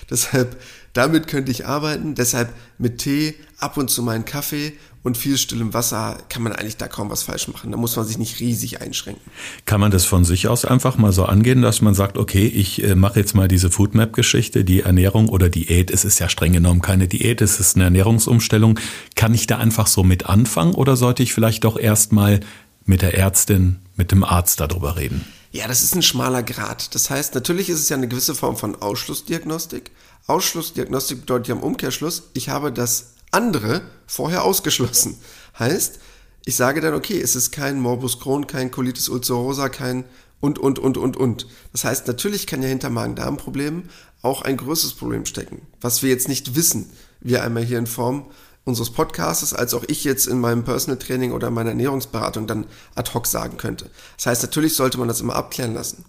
Deshalb, 0.09 0.61
damit 0.93 1.27
könnte 1.27 1.51
ich 1.51 1.67
arbeiten. 1.67 2.15
Deshalb 2.15 2.55
mit 2.79 2.99
Tee, 2.99 3.35
ab 3.59 3.77
und 3.77 3.91
zu 3.91 4.03
meinen 4.03 4.25
Kaffee 4.25 4.73
und 5.03 5.17
viel 5.17 5.39
stillem 5.39 5.75
Wasser 5.75 6.19
kann 6.29 6.43
man 6.43 6.53
eigentlich 6.53 6.77
da 6.77 6.87
kaum 6.87 7.11
was 7.11 7.25
falsch 7.25 7.49
machen. 7.49 7.73
Da 7.73 7.77
muss 7.77 7.97
man 7.97 8.07
sich 8.07 8.17
nicht 8.17 8.39
riesig 8.39 8.81
einschränken. 8.81 9.23
Kann 9.65 9.81
man 9.81 9.91
das 9.91 10.05
von 10.05 10.25
sich 10.25 10.47
aus 10.47 10.65
einfach 10.65 10.99
mal 10.99 11.13
so 11.13 11.25
angehen, 11.25 11.63
dass 11.63 11.81
man 11.81 11.95
sagt, 11.95 12.17
okay, 12.17 12.47
ich 12.47 12.85
äh, 12.85 12.95
mache 12.95 13.19
jetzt 13.19 13.35
mal 13.35 13.49
diese 13.49 13.71
Foodmap-Geschichte, 13.71 14.63
die 14.63 14.81
Ernährung 14.81 15.29
oder 15.29 15.49
Diät, 15.49 15.91
es 15.91 16.05
ist 16.05 16.19
ja 16.21 16.29
streng 16.29 16.53
genommen 16.53 16.81
keine 16.81 17.09
Diät, 17.09 17.41
es 17.41 17.59
ist 17.59 17.77
eine 17.77 17.85
Ernährungsumstellung. 17.85 18.79
Kann 19.17 19.35
ich 19.35 19.47
da 19.47 19.59
einfach 19.59 19.89
so 19.89 20.05
mit 20.05 20.27
anfangen 20.27 20.75
oder 20.75 20.97
sollte 20.97 21.23
ich 21.23 21.33
vielleicht 21.33 21.65
doch 21.65 21.79
erstmal 21.79 22.41
mit 22.85 23.03
der 23.03 23.17
Ärztin, 23.17 23.77
mit 24.01 24.13
dem 24.13 24.25
Arzt 24.25 24.61
darüber 24.61 24.97
reden? 24.97 25.27
Ja, 25.53 25.69
das 25.69 25.83
ist 25.83 25.95
ein 25.95 26.03
schmaler 26.03 26.43
Grad. 26.43 26.95
Das 26.95 27.11
heißt, 27.11 27.35
natürlich 27.35 27.69
ist 27.69 27.81
es 27.81 27.91
ja 27.91 27.99
eine 27.99 28.09
gewisse 28.09 28.35
Form 28.35 28.57
von 28.57 28.81
Ausschlussdiagnostik. 28.81 29.91
Ausschlussdiagnostik 30.27 31.21
bedeutet 31.21 31.49
ja 31.49 31.55
im 31.55 31.63
Umkehrschluss, 31.63 32.23
ich 32.33 32.49
habe 32.49 32.73
das 32.73 33.13
andere 33.31 33.83
vorher 34.07 34.43
ausgeschlossen. 34.45 35.19
Heißt, 35.59 35.99
ich 36.47 36.57
sage 36.57 36.81
dann, 36.81 36.95
okay, 36.95 37.21
es 37.21 37.37
ist 37.37 37.51
kein 37.51 37.79
Morbus 37.79 38.21
Crohn, 38.21 38.47
kein 38.47 38.71
Colitis 38.71 39.11
ulcerosa, 39.11 39.69
kein 39.69 40.05
und, 40.41 40.59
und, 40.59 40.79
und, 40.79 40.97
und, 40.97 41.19
und. 41.19 41.47
Das 41.73 41.85
heißt, 41.85 42.07
natürlich 42.07 42.47
kann 42.47 42.63
ja 42.63 42.69
hinter 42.69 42.89
Magen-Darm-Problemen 42.89 43.91
auch 44.23 44.41
ein 44.41 44.57
größeres 44.57 44.95
Problem 44.95 45.27
stecken, 45.27 45.61
was 45.83 46.03
wir 46.03 46.09
jetzt 46.09 46.29
nicht 46.29 46.55
wissen. 46.55 46.91
Wir 47.21 47.45
einmal 47.45 47.65
hier 47.65 47.79
in 47.79 47.87
Form 47.87 48.31
unseres 48.65 48.91
Podcasts, 48.91 49.55
als 49.55 49.75
auch 49.75 49.85
ich 49.89 50.05
jetzt 50.05 50.27
in 50.27 50.41
meinem 50.41 50.65
Personal 50.65 50.99
Training 50.99 51.33
oder 51.33 51.51
meiner 51.51 51.71
Ernährungsberatung 51.71 52.47
dann 52.47 52.67
ad 52.95 53.13
hoc 53.15 53.27
sagen 53.27 53.57
könnte. 53.57 53.91
Das 54.17 54.27
heißt, 54.27 54.43
natürlich 54.43 54.75
sollte 54.75 54.99
man 54.99 55.09
das 55.09 55.21
immer 55.21 55.37
abklären 55.37 55.75
lassen. 55.75 56.05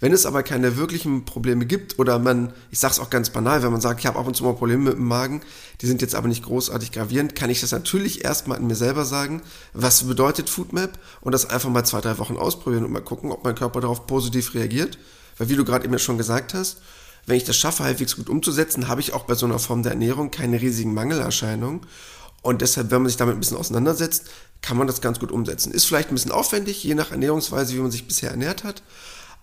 Wenn 0.00 0.12
es 0.12 0.26
aber 0.26 0.42
keine 0.42 0.76
wirklichen 0.76 1.24
Probleme 1.24 1.66
gibt 1.66 1.98
oder 1.98 2.18
man, 2.18 2.52
ich 2.70 2.78
sage 2.78 2.92
es 2.92 3.00
auch 3.00 3.10
ganz 3.10 3.30
banal, 3.30 3.62
wenn 3.62 3.72
man 3.72 3.80
sagt, 3.80 4.00
ich 4.00 4.06
habe 4.06 4.18
ab 4.18 4.26
und 4.26 4.36
zu 4.36 4.44
mal 4.44 4.54
Probleme 4.54 4.82
mit 4.82 4.94
dem 4.94 5.06
Magen, 5.06 5.40
die 5.80 5.86
sind 5.86 6.02
jetzt 6.02 6.14
aber 6.14 6.28
nicht 6.28 6.44
großartig 6.44 6.92
gravierend, 6.92 7.34
kann 7.34 7.48
ich 7.48 7.60
das 7.60 7.70
natürlich 7.70 8.24
erstmal 8.24 8.58
an 8.58 8.66
mir 8.66 8.74
selber 8.74 9.04
sagen, 9.04 9.40
was 9.72 10.02
bedeutet 10.04 10.50
Foodmap 10.50 10.98
und 11.20 11.32
das 11.32 11.48
einfach 11.48 11.70
mal 11.70 11.84
zwei, 11.84 12.00
drei 12.00 12.18
Wochen 12.18 12.36
ausprobieren 12.36 12.84
und 12.84 12.92
mal 12.92 13.00
gucken, 13.00 13.30
ob 13.30 13.44
mein 13.44 13.54
Körper 13.54 13.80
darauf 13.80 14.06
positiv 14.06 14.54
reagiert. 14.54 14.98
Weil 15.38 15.48
wie 15.48 15.56
du 15.56 15.64
gerade 15.64 15.84
eben 15.84 15.98
schon 15.98 16.18
gesagt 16.18 16.54
hast, 16.54 16.82
wenn 17.26 17.36
ich 17.36 17.44
das 17.44 17.56
schaffe, 17.56 17.84
halbwegs 17.84 18.16
gut 18.16 18.28
umzusetzen, 18.28 18.88
habe 18.88 19.00
ich 19.00 19.12
auch 19.12 19.24
bei 19.24 19.34
so 19.34 19.46
einer 19.46 19.58
Form 19.58 19.82
der 19.82 19.92
Ernährung 19.92 20.30
keine 20.30 20.60
riesigen 20.60 20.94
Mangelerscheinungen. 20.94 21.80
Und 22.42 22.60
deshalb, 22.60 22.90
wenn 22.90 23.02
man 23.02 23.08
sich 23.08 23.16
damit 23.16 23.34
ein 23.34 23.40
bisschen 23.40 23.56
auseinandersetzt, 23.56 24.26
kann 24.60 24.76
man 24.76 24.86
das 24.86 25.00
ganz 25.00 25.18
gut 25.18 25.32
umsetzen. 25.32 25.72
Ist 25.72 25.84
vielleicht 25.86 26.10
ein 26.10 26.14
bisschen 26.14 26.32
aufwendig, 26.32 26.84
je 26.84 26.94
nach 26.94 27.10
Ernährungsweise, 27.10 27.74
wie 27.74 27.80
man 27.80 27.90
sich 27.90 28.06
bisher 28.06 28.30
ernährt 28.30 28.64
hat. 28.64 28.82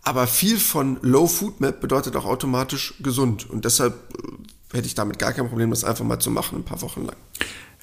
Aber 0.04 0.28
viel 0.28 0.58
von 0.58 0.98
Low 1.02 1.28
Food 1.28 1.62
Map 1.62 1.80
bedeutet 1.80 2.15
auch 2.15 2.26
automatisch 2.26 2.96
gesund. 3.02 3.50
Und 3.50 3.65
deshalb 3.65 3.96
äh, 4.74 4.78
hätte 4.78 4.88
ich 4.88 4.96
damit 4.96 5.20
gar 5.20 5.34
kein 5.34 5.48
Problem, 5.48 5.70
das 5.70 5.84
einfach 5.84 6.06
mal 6.06 6.20
zu 6.20 6.32
machen, 6.32 6.60
ein 6.60 6.63
paar 6.63 6.82
Wochen 6.82 7.06
lang. 7.06 7.15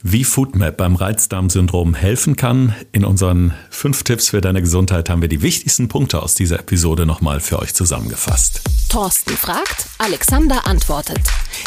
Wie 0.03 0.23
Foodmap 0.23 0.77
beim 0.77 0.95
Reizdarmsyndrom 0.95 1.93
helfen 1.93 2.37
kann. 2.37 2.73
In 2.93 3.05
unseren 3.05 3.53
fünf 3.69 4.05
Tipps 4.05 4.29
für 4.29 4.41
deine 4.41 4.63
Gesundheit 4.63 5.11
haben 5.11 5.23
wir 5.23 5.29
die 5.29 5.43
wichtigsten 5.43 5.89
Punkte 5.89 6.23
aus 6.23 6.37
dieser 6.37 6.61
Episode 6.61 7.05
nochmal 7.05 7.41
für 7.41 7.59
euch 7.59 7.75
zusammengefasst. 7.75 8.61
Thorsten 8.89 9.37
fragt, 9.37 9.87
Alexander 9.99 10.69
antwortet. 10.69 11.19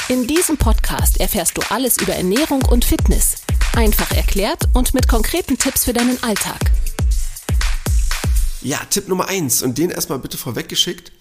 In 0.07 0.27
diesem 0.27 0.55
Podcast 0.55 1.19
erfährst 1.19 1.57
du 1.57 1.61
alles 1.69 1.97
über 1.97 2.13
Ernährung 2.13 2.63
und 2.63 2.85
Fitness. 2.85 3.35
Einfach 3.75 4.11
erklärt 4.11 4.63
und 4.73 4.93
mit 4.93 5.09
konkreten 5.09 5.57
Tipps 5.57 5.83
für 5.83 5.93
deinen 5.93 6.23
Alltag. 6.23 6.71
Ja, 8.61 8.79
Tipp 8.89 9.09
Nummer 9.09 9.27
eins 9.27 9.61
und 9.61 9.77
den 9.77 9.89
erstmal 9.89 10.19
bitte 10.19 10.37
vorweggeschickt. 10.37 11.11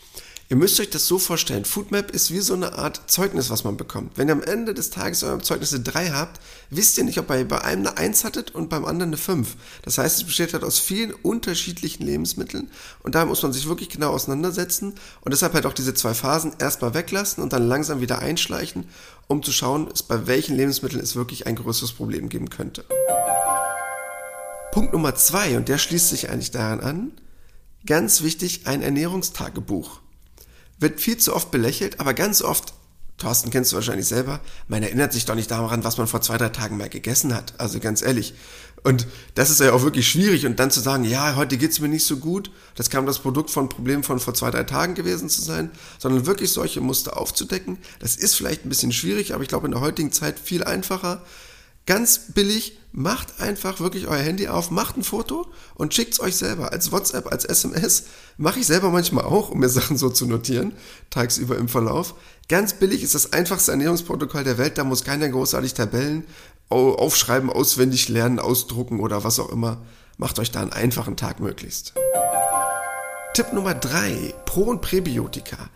Ihr 0.50 0.56
müsst 0.56 0.80
euch 0.80 0.90
das 0.90 1.06
so 1.06 1.20
vorstellen, 1.20 1.64
Foodmap 1.64 2.10
ist 2.10 2.32
wie 2.32 2.40
so 2.40 2.54
eine 2.54 2.72
Art 2.72 3.02
Zeugnis, 3.06 3.50
was 3.50 3.62
man 3.62 3.76
bekommt. 3.76 4.18
Wenn 4.18 4.26
ihr 4.26 4.32
am 4.32 4.42
Ende 4.42 4.74
des 4.74 4.90
Tages 4.90 5.22
eure 5.22 5.38
Zeugnisse 5.38 5.78
drei 5.78 6.10
habt, 6.10 6.40
wisst 6.70 6.98
ihr 6.98 7.04
nicht, 7.04 7.20
ob 7.20 7.30
ihr 7.30 7.46
bei 7.46 7.62
einem 7.62 7.86
eine 7.86 7.96
eins 7.96 8.24
hattet 8.24 8.52
und 8.52 8.68
beim 8.68 8.84
anderen 8.84 9.10
eine 9.10 9.16
fünf. 9.16 9.54
Das 9.82 9.98
heißt, 9.98 10.16
es 10.16 10.24
besteht 10.24 10.52
halt 10.52 10.64
aus 10.64 10.80
vielen 10.80 11.12
unterschiedlichen 11.12 12.04
Lebensmitteln 12.04 12.68
und 13.04 13.14
da 13.14 13.26
muss 13.26 13.44
man 13.44 13.52
sich 13.52 13.68
wirklich 13.68 13.90
genau 13.90 14.10
auseinandersetzen 14.10 14.94
und 15.20 15.30
deshalb 15.32 15.54
halt 15.54 15.66
auch 15.66 15.72
diese 15.72 15.94
zwei 15.94 16.14
Phasen 16.14 16.52
erstmal 16.58 16.94
weglassen 16.94 17.44
und 17.44 17.52
dann 17.52 17.68
langsam 17.68 18.00
wieder 18.00 18.18
einschleichen, 18.18 18.88
um 19.28 19.44
zu 19.44 19.52
schauen, 19.52 19.88
bei 20.08 20.26
welchen 20.26 20.56
Lebensmitteln 20.56 21.00
es 21.00 21.14
wirklich 21.14 21.46
ein 21.46 21.54
größeres 21.54 21.92
Problem 21.92 22.28
geben 22.28 22.50
könnte. 22.50 22.84
Punkt 24.72 24.92
Nummer 24.92 25.14
zwei, 25.14 25.56
und 25.56 25.68
der 25.68 25.78
schließt 25.78 26.08
sich 26.08 26.28
eigentlich 26.28 26.50
daran 26.50 26.80
an, 26.80 27.12
Ganz 27.86 28.22
wichtig, 28.22 28.66
ein 28.66 28.82
Ernährungstagebuch. 28.82 30.00
Wird 30.80 31.00
viel 31.00 31.18
zu 31.18 31.34
oft 31.36 31.50
belächelt, 31.50 32.00
aber 32.00 32.14
ganz 32.14 32.42
oft, 32.42 32.74
Thorsten 33.18 33.50
kennst 33.50 33.70
du 33.70 33.76
wahrscheinlich 33.76 34.06
selber, 34.06 34.40
man 34.66 34.82
erinnert 34.82 35.12
sich 35.12 35.26
doch 35.26 35.34
nicht 35.34 35.50
daran, 35.50 35.84
was 35.84 35.98
man 35.98 36.06
vor 36.06 36.22
zwei, 36.22 36.38
drei 36.38 36.48
Tagen 36.48 36.78
mal 36.78 36.88
gegessen 36.88 37.34
hat. 37.34 37.52
Also 37.58 37.78
ganz 37.78 38.00
ehrlich. 38.00 38.34
Und 38.82 39.06
das 39.34 39.50
ist 39.50 39.60
ja 39.60 39.72
auch 39.74 39.82
wirklich 39.82 40.08
schwierig. 40.08 40.46
Und 40.46 40.58
dann 40.58 40.70
zu 40.70 40.80
sagen, 40.80 41.04
ja, 41.04 41.36
heute 41.36 41.58
geht's 41.58 41.80
mir 41.80 41.88
nicht 41.88 42.06
so 42.06 42.16
gut, 42.16 42.50
das 42.76 42.88
kam 42.88 43.04
das 43.04 43.18
Produkt 43.18 43.50
von 43.50 43.68
Problemen 43.68 44.02
von 44.02 44.20
vor 44.20 44.32
zwei, 44.32 44.50
drei 44.50 44.64
Tagen 44.64 44.94
gewesen 44.94 45.28
zu 45.28 45.42
sein, 45.42 45.70
sondern 45.98 46.24
wirklich 46.24 46.50
solche 46.50 46.80
Muster 46.80 47.18
aufzudecken, 47.18 47.76
das 47.98 48.16
ist 48.16 48.34
vielleicht 48.34 48.64
ein 48.64 48.70
bisschen 48.70 48.92
schwierig, 48.92 49.34
aber 49.34 49.42
ich 49.42 49.50
glaube 49.50 49.66
in 49.66 49.72
der 49.72 49.82
heutigen 49.82 50.12
Zeit 50.12 50.38
viel 50.38 50.64
einfacher. 50.64 51.22
Ganz 51.84 52.32
billig, 52.32 52.79
macht 52.92 53.40
einfach 53.40 53.80
wirklich 53.80 54.08
euer 54.08 54.18
Handy 54.18 54.48
auf, 54.48 54.70
macht 54.70 54.96
ein 54.96 55.04
Foto 55.04 55.46
und 55.74 55.94
schickt 55.94 56.14
es 56.14 56.20
euch 56.20 56.36
selber 56.36 56.72
als 56.72 56.90
WhatsApp, 56.92 57.30
als 57.30 57.44
SMS. 57.44 58.04
Mache 58.36 58.60
ich 58.60 58.66
selber 58.66 58.90
manchmal 58.90 59.24
auch, 59.24 59.50
um 59.50 59.60
mir 59.60 59.68
Sachen 59.68 59.96
so 59.96 60.10
zu 60.10 60.26
notieren, 60.26 60.72
tagsüber 61.10 61.56
im 61.56 61.68
Verlauf. 61.68 62.14
Ganz 62.48 62.74
billig 62.74 63.02
ist 63.02 63.14
das 63.14 63.32
einfachste 63.32 63.72
Ernährungsprotokoll 63.72 64.44
der 64.44 64.58
Welt, 64.58 64.78
da 64.78 64.84
muss 64.84 65.04
keiner 65.04 65.28
großartig 65.28 65.74
Tabellen 65.74 66.24
aufschreiben, 66.68 67.50
auswendig 67.50 68.08
lernen, 68.08 68.38
ausdrucken 68.38 69.00
oder 69.00 69.24
was 69.24 69.38
auch 69.40 69.50
immer. 69.50 69.78
Macht 70.18 70.38
euch 70.38 70.50
da 70.50 70.60
einen 70.60 70.72
einfachen 70.72 71.16
Tag 71.16 71.40
möglichst. 71.40 71.94
Tipp 73.34 73.52
Nummer 73.52 73.74
drei: 73.74 74.34
Pro- 74.44 74.64
und 74.64 74.80
Präbiotika. 74.80 75.70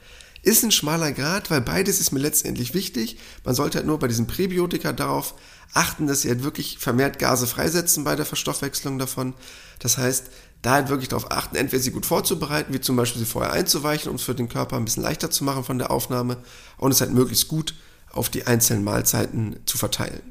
Ist 0.45 0.63
ein 0.63 0.71
schmaler 0.71 1.13
Grad, 1.13 1.51
weil 1.51 1.63
beides 1.63 2.01
ist 2.01 2.13
mir 2.13 2.21
letztendlich 2.21 2.75
wichtig. 2.75 3.17
Man 3.45 3.55
sollte 3.55 3.79
halt 3.79 3.87
nur 3.87 3.99
bei 3.99 4.09
diesen 4.09 4.27
Präbiotika 4.27 4.93
darauf 4.93 5.35
achten, 5.73 6.07
dass 6.07 6.21
sie 6.21 6.29
halt 6.29 6.45
wirklich 6.45 6.79
vermehrt 6.79 7.19
Gase 7.19 7.47
freisetzen 7.47 8.05
bei 8.05 8.15
der 8.15 8.27
Verstoffwechslung 8.27 8.99
davon. 8.99 9.33
Das 9.79 9.97
heißt, 9.97 10.27
da 10.61 10.73
halt 10.73 10.91
wirklich 10.91 11.09
darauf 11.09 11.33
achten, 11.33 11.57
entweder 11.57 11.83
sie 11.83 11.93
gut 11.93 12.05
vorzubereiten, 12.05 12.75
wie 12.75 12.81
zum 12.83 12.95
Beispiel 12.95 13.21
sie 13.21 13.27
vorher 13.27 13.55
einzuweichen, 13.55 14.11
um 14.11 14.17
es 14.17 14.23
für 14.23 14.35
den 14.35 14.51
Körper 14.51 14.77
ein 14.77 14.85
bisschen 14.85 15.03
leichter 15.03 15.31
zu 15.31 15.45
machen 15.45 15.65
von 15.65 15.79
der 15.79 15.91
Aufnahme 15.91 16.37
und 16.77 16.91
es 16.91 17.01
halt 17.01 17.15
möglichst 17.15 17.49
gut 17.49 17.75
auf 18.13 18.29
die 18.29 18.47
einzelnen 18.47 18.85
Mahlzeiten 18.85 19.57
zu 19.65 19.79
verteilen. 19.79 20.23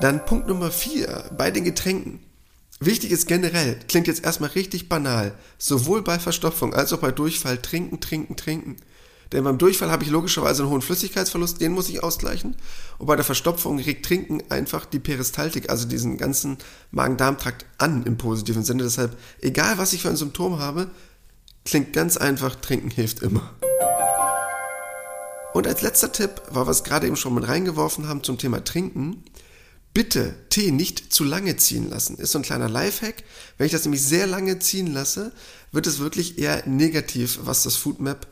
Dann 0.00 0.24
Punkt 0.24 0.48
Nummer 0.48 0.72
vier 0.72 1.30
bei 1.36 1.52
den 1.52 1.62
Getränken. 1.62 2.18
Wichtig 2.82 3.10
ist 3.10 3.26
generell, 3.26 3.78
klingt 3.88 4.06
jetzt 4.06 4.24
erstmal 4.24 4.50
richtig 4.50 4.88
banal, 4.88 5.34
sowohl 5.58 6.00
bei 6.00 6.18
Verstopfung 6.18 6.72
als 6.72 6.94
auch 6.94 6.98
bei 6.98 7.12
Durchfall 7.12 7.58
trinken, 7.58 8.00
trinken, 8.00 8.36
trinken. 8.36 8.76
Denn 9.32 9.44
beim 9.44 9.58
Durchfall 9.58 9.90
habe 9.90 10.02
ich 10.02 10.08
logischerweise 10.08 10.62
einen 10.62 10.72
hohen 10.72 10.80
Flüssigkeitsverlust, 10.80 11.60
den 11.60 11.72
muss 11.72 11.90
ich 11.90 12.02
ausgleichen. 12.02 12.56
Und 12.96 13.06
bei 13.06 13.16
der 13.16 13.24
Verstopfung 13.24 13.78
regt 13.78 14.06
Trinken 14.06 14.42
einfach 14.48 14.86
die 14.86 14.98
Peristaltik, 14.98 15.68
also 15.68 15.86
diesen 15.86 16.16
ganzen 16.16 16.56
Magen-Darm-Trakt 16.90 17.66
an 17.76 18.04
im 18.04 18.16
positiven 18.16 18.64
Sinne. 18.64 18.84
Deshalb, 18.84 19.14
egal 19.42 19.76
was 19.76 19.92
ich 19.92 20.00
für 20.00 20.08
ein 20.08 20.16
Symptom 20.16 20.58
habe, 20.58 20.90
klingt 21.66 21.92
ganz 21.92 22.16
einfach, 22.16 22.54
Trinken 22.56 22.90
hilft 22.90 23.20
immer. 23.20 23.52
Und 25.52 25.66
als 25.66 25.82
letzter 25.82 26.12
Tipp, 26.12 26.40
weil 26.48 26.66
wir 26.66 26.70
es 26.70 26.82
gerade 26.82 27.06
eben 27.06 27.16
schon 27.16 27.34
mit 27.34 27.46
reingeworfen 27.46 28.08
haben 28.08 28.22
zum 28.22 28.38
Thema 28.38 28.64
Trinken, 28.64 29.22
bitte 29.94 30.34
Tee 30.50 30.70
nicht 30.70 31.12
zu 31.12 31.24
lange 31.24 31.56
ziehen 31.56 31.90
lassen. 31.90 32.16
Ist 32.16 32.32
so 32.32 32.38
ein 32.38 32.44
kleiner 32.44 32.68
Lifehack. 32.68 33.24
Wenn 33.58 33.66
ich 33.66 33.72
das 33.72 33.84
nämlich 33.84 34.02
sehr 34.02 34.26
lange 34.26 34.58
ziehen 34.58 34.92
lasse, 34.92 35.32
wird 35.72 35.86
es 35.86 35.98
wirklich 35.98 36.38
eher 36.38 36.66
negativ, 36.66 37.40
was 37.42 37.62
das 37.62 37.76
Foodmap 37.76 38.26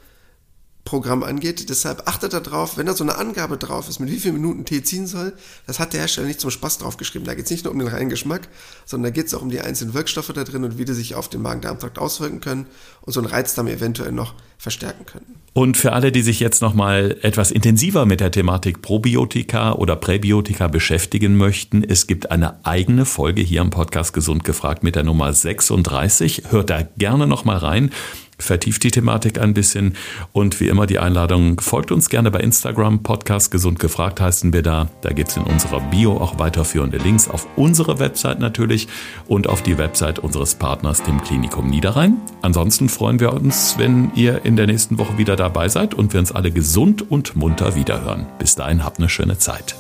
Programm 0.89 1.23
angeht. 1.23 1.69
Deshalb 1.69 2.09
achtet 2.09 2.33
darauf, 2.33 2.79
wenn 2.79 2.87
da 2.87 2.95
so 2.95 3.05
eine 3.05 3.19
Angabe 3.19 3.59
drauf 3.59 3.91
ist, 3.91 4.01
mit 4.01 4.11
wie 4.11 4.19
vielen 4.19 4.37
Minuten 4.37 4.65
Tee 4.65 4.83
ziehen 4.83 5.07
soll, 5.07 5.35
das 5.67 5.79
hat 5.79 5.93
der 5.93 6.01
Hersteller 6.01 6.27
nicht 6.27 6.41
zum 6.41 6.51
Spaß 6.51 6.79
draufgeschrieben. 6.79 7.27
Da 7.27 7.35
geht 7.35 7.45
es 7.45 7.51
nicht 7.51 7.65
nur 7.65 7.75
um 7.75 7.79
den 7.79 7.89
reinen 7.89 8.09
Geschmack, 8.09 8.49
sondern 8.87 9.13
da 9.13 9.15
geht 9.15 9.27
es 9.27 9.35
auch 9.35 9.43
um 9.43 9.51
die 9.51 9.61
einzelnen 9.61 9.93
Wirkstoffe 9.93 10.33
da 10.33 10.45
drin 10.45 10.65
und 10.65 10.79
wie 10.79 10.87
die 10.87 10.95
sich 10.95 11.15
auf 11.15 11.29
den 11.29 11.43
Magen-Darm-Trakt 11.43 11.99
auswirken 11.99 12.41
können 12.41 12.67
und 13.03 13.13
so 13.13 13.21
einen 13.21 13.29
Reizdarm 13.29 13.67
eventuell 13.67 14.13
noch 14.13 14.33
verstärken 14.57 15.05
können. 15.05 15.27
Und 15.53 15.77
für 15.77 15.93
alle, 15.93 16.11
die 16.11 16.23
sich 16.23 16.41
jetzt 16.41 16.63
nochmal 16.63 17.19
etwas 17.21 17.51
intensiver 17.51 18.07
mit 18.07 18.21
der 18.21 18.31
Thematik 18.31 18.81
Probiotika 18.81 19.73
oder 19.73 19.95
Präbiotika 19.95 20.69
beschäftigen 20.69 21.37
möchten, 21.37 21.85
es 21.85 22.07
gibt 22.07 22.31
eine 22.31 22.65
eigene 22.65 23.05
Folge 23.05 23.43
hier 23.43 23.61
im 23.61 23.69
Podcast 23.69 24.15
Gesund 24.15 24.43
gefragt 24.43 24.83
mit 24.83 24.97
der 24.97 25.05
Nummer 25.05 25.35
36. 25.35 26.45
Hört 26.49 26.71
da 26.71 26.81
gerne 26.97 27.27
nochmal 27.27 27.59
rein 27.59 27.91
vertieft 28.39 28.85
die 28.85 28.91
Thematik 28.91 29.41
ein 29.41 29.55
bisschen. 29.55 29.95
Und 30.33 30.61
wie 30.61 30.69
immer 30.69 30.87
die 30.87 30.99
Einladung, 30.99 31.61
folgt 31.61 31.93
uns 31.93 32.09
gerne 32.09 32.31
bei 32.31 32.41
Instagram, 32.41 33.03
Podcast 33.03 33.51
Gesund 33.51 33.79
gefragt 33.79 34.21
heißen 34.21 34.53
wir 34.53 34.63
da. 34.63 34.89
Da 35.03 35.11
gibt 35.11 35.31
es 35.31 35.37
in 35.37 35.43
unserer 35.43 35.81
Bio 35.81 36.17
auch 36.17 36.39
weiterführende 36.39 36.99
Links 36.99 37.29
auf 37.29 37.47
unsere 37.57 37.99
Website 37.99 38.41
natürlich 38.41 38.89
und 39.27 39.49
auf 39.49 39.63
die 39.63 39.79
Website 39.79 40.19
unseres 40.19 40.55
Partners, 40.55 41.03
dem 41.03 41.23
Klinikum 41.23 41.69
Niederrhein. 41.69 42.17
Ansonsten 42.43 42.89
freuen 42.89 43.21
wir 43.21 43.33
uns, 43.33 43.77
wenn 43.79 44.11
ihr 44.15 44.45
in 44.45 44.57
der 44.57 44.67
nächsten 44.67 44.99
Woche 44.99 45.19
wieder 45.19 45.37
dabei 45.37 45.69
seid 45.69 45.95
und 45.95 46.13
wir 46.13 46.21
uns 46.21 46.33
alle 46.33 46.51
gesund 46.51 47.11
und 47.11 47.37
munter 47.37 47.75
wiederhören. 47.75 48.27
Bis 48.39 48.55
dahin 48.55 48.85
habt 48.85 48.99
eine 48.99 49.09
schöne 49.09 49.39
Zeit. 49.39 49.75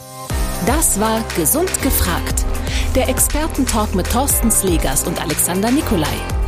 Das 0.67 0.99
war 0.99 1.23
Gesund 1.37 1.71
gefragt. 1.83 2.45
Der 2.95 3.09
Expertentalk 3.09 3.95
mit 3.95 4.11
Thorsten 4.11 4.51
Slegers 4.51 5.07
und 5.07 5.21
Alexander 5.21 5.71
Nikolai. 5.71 6.48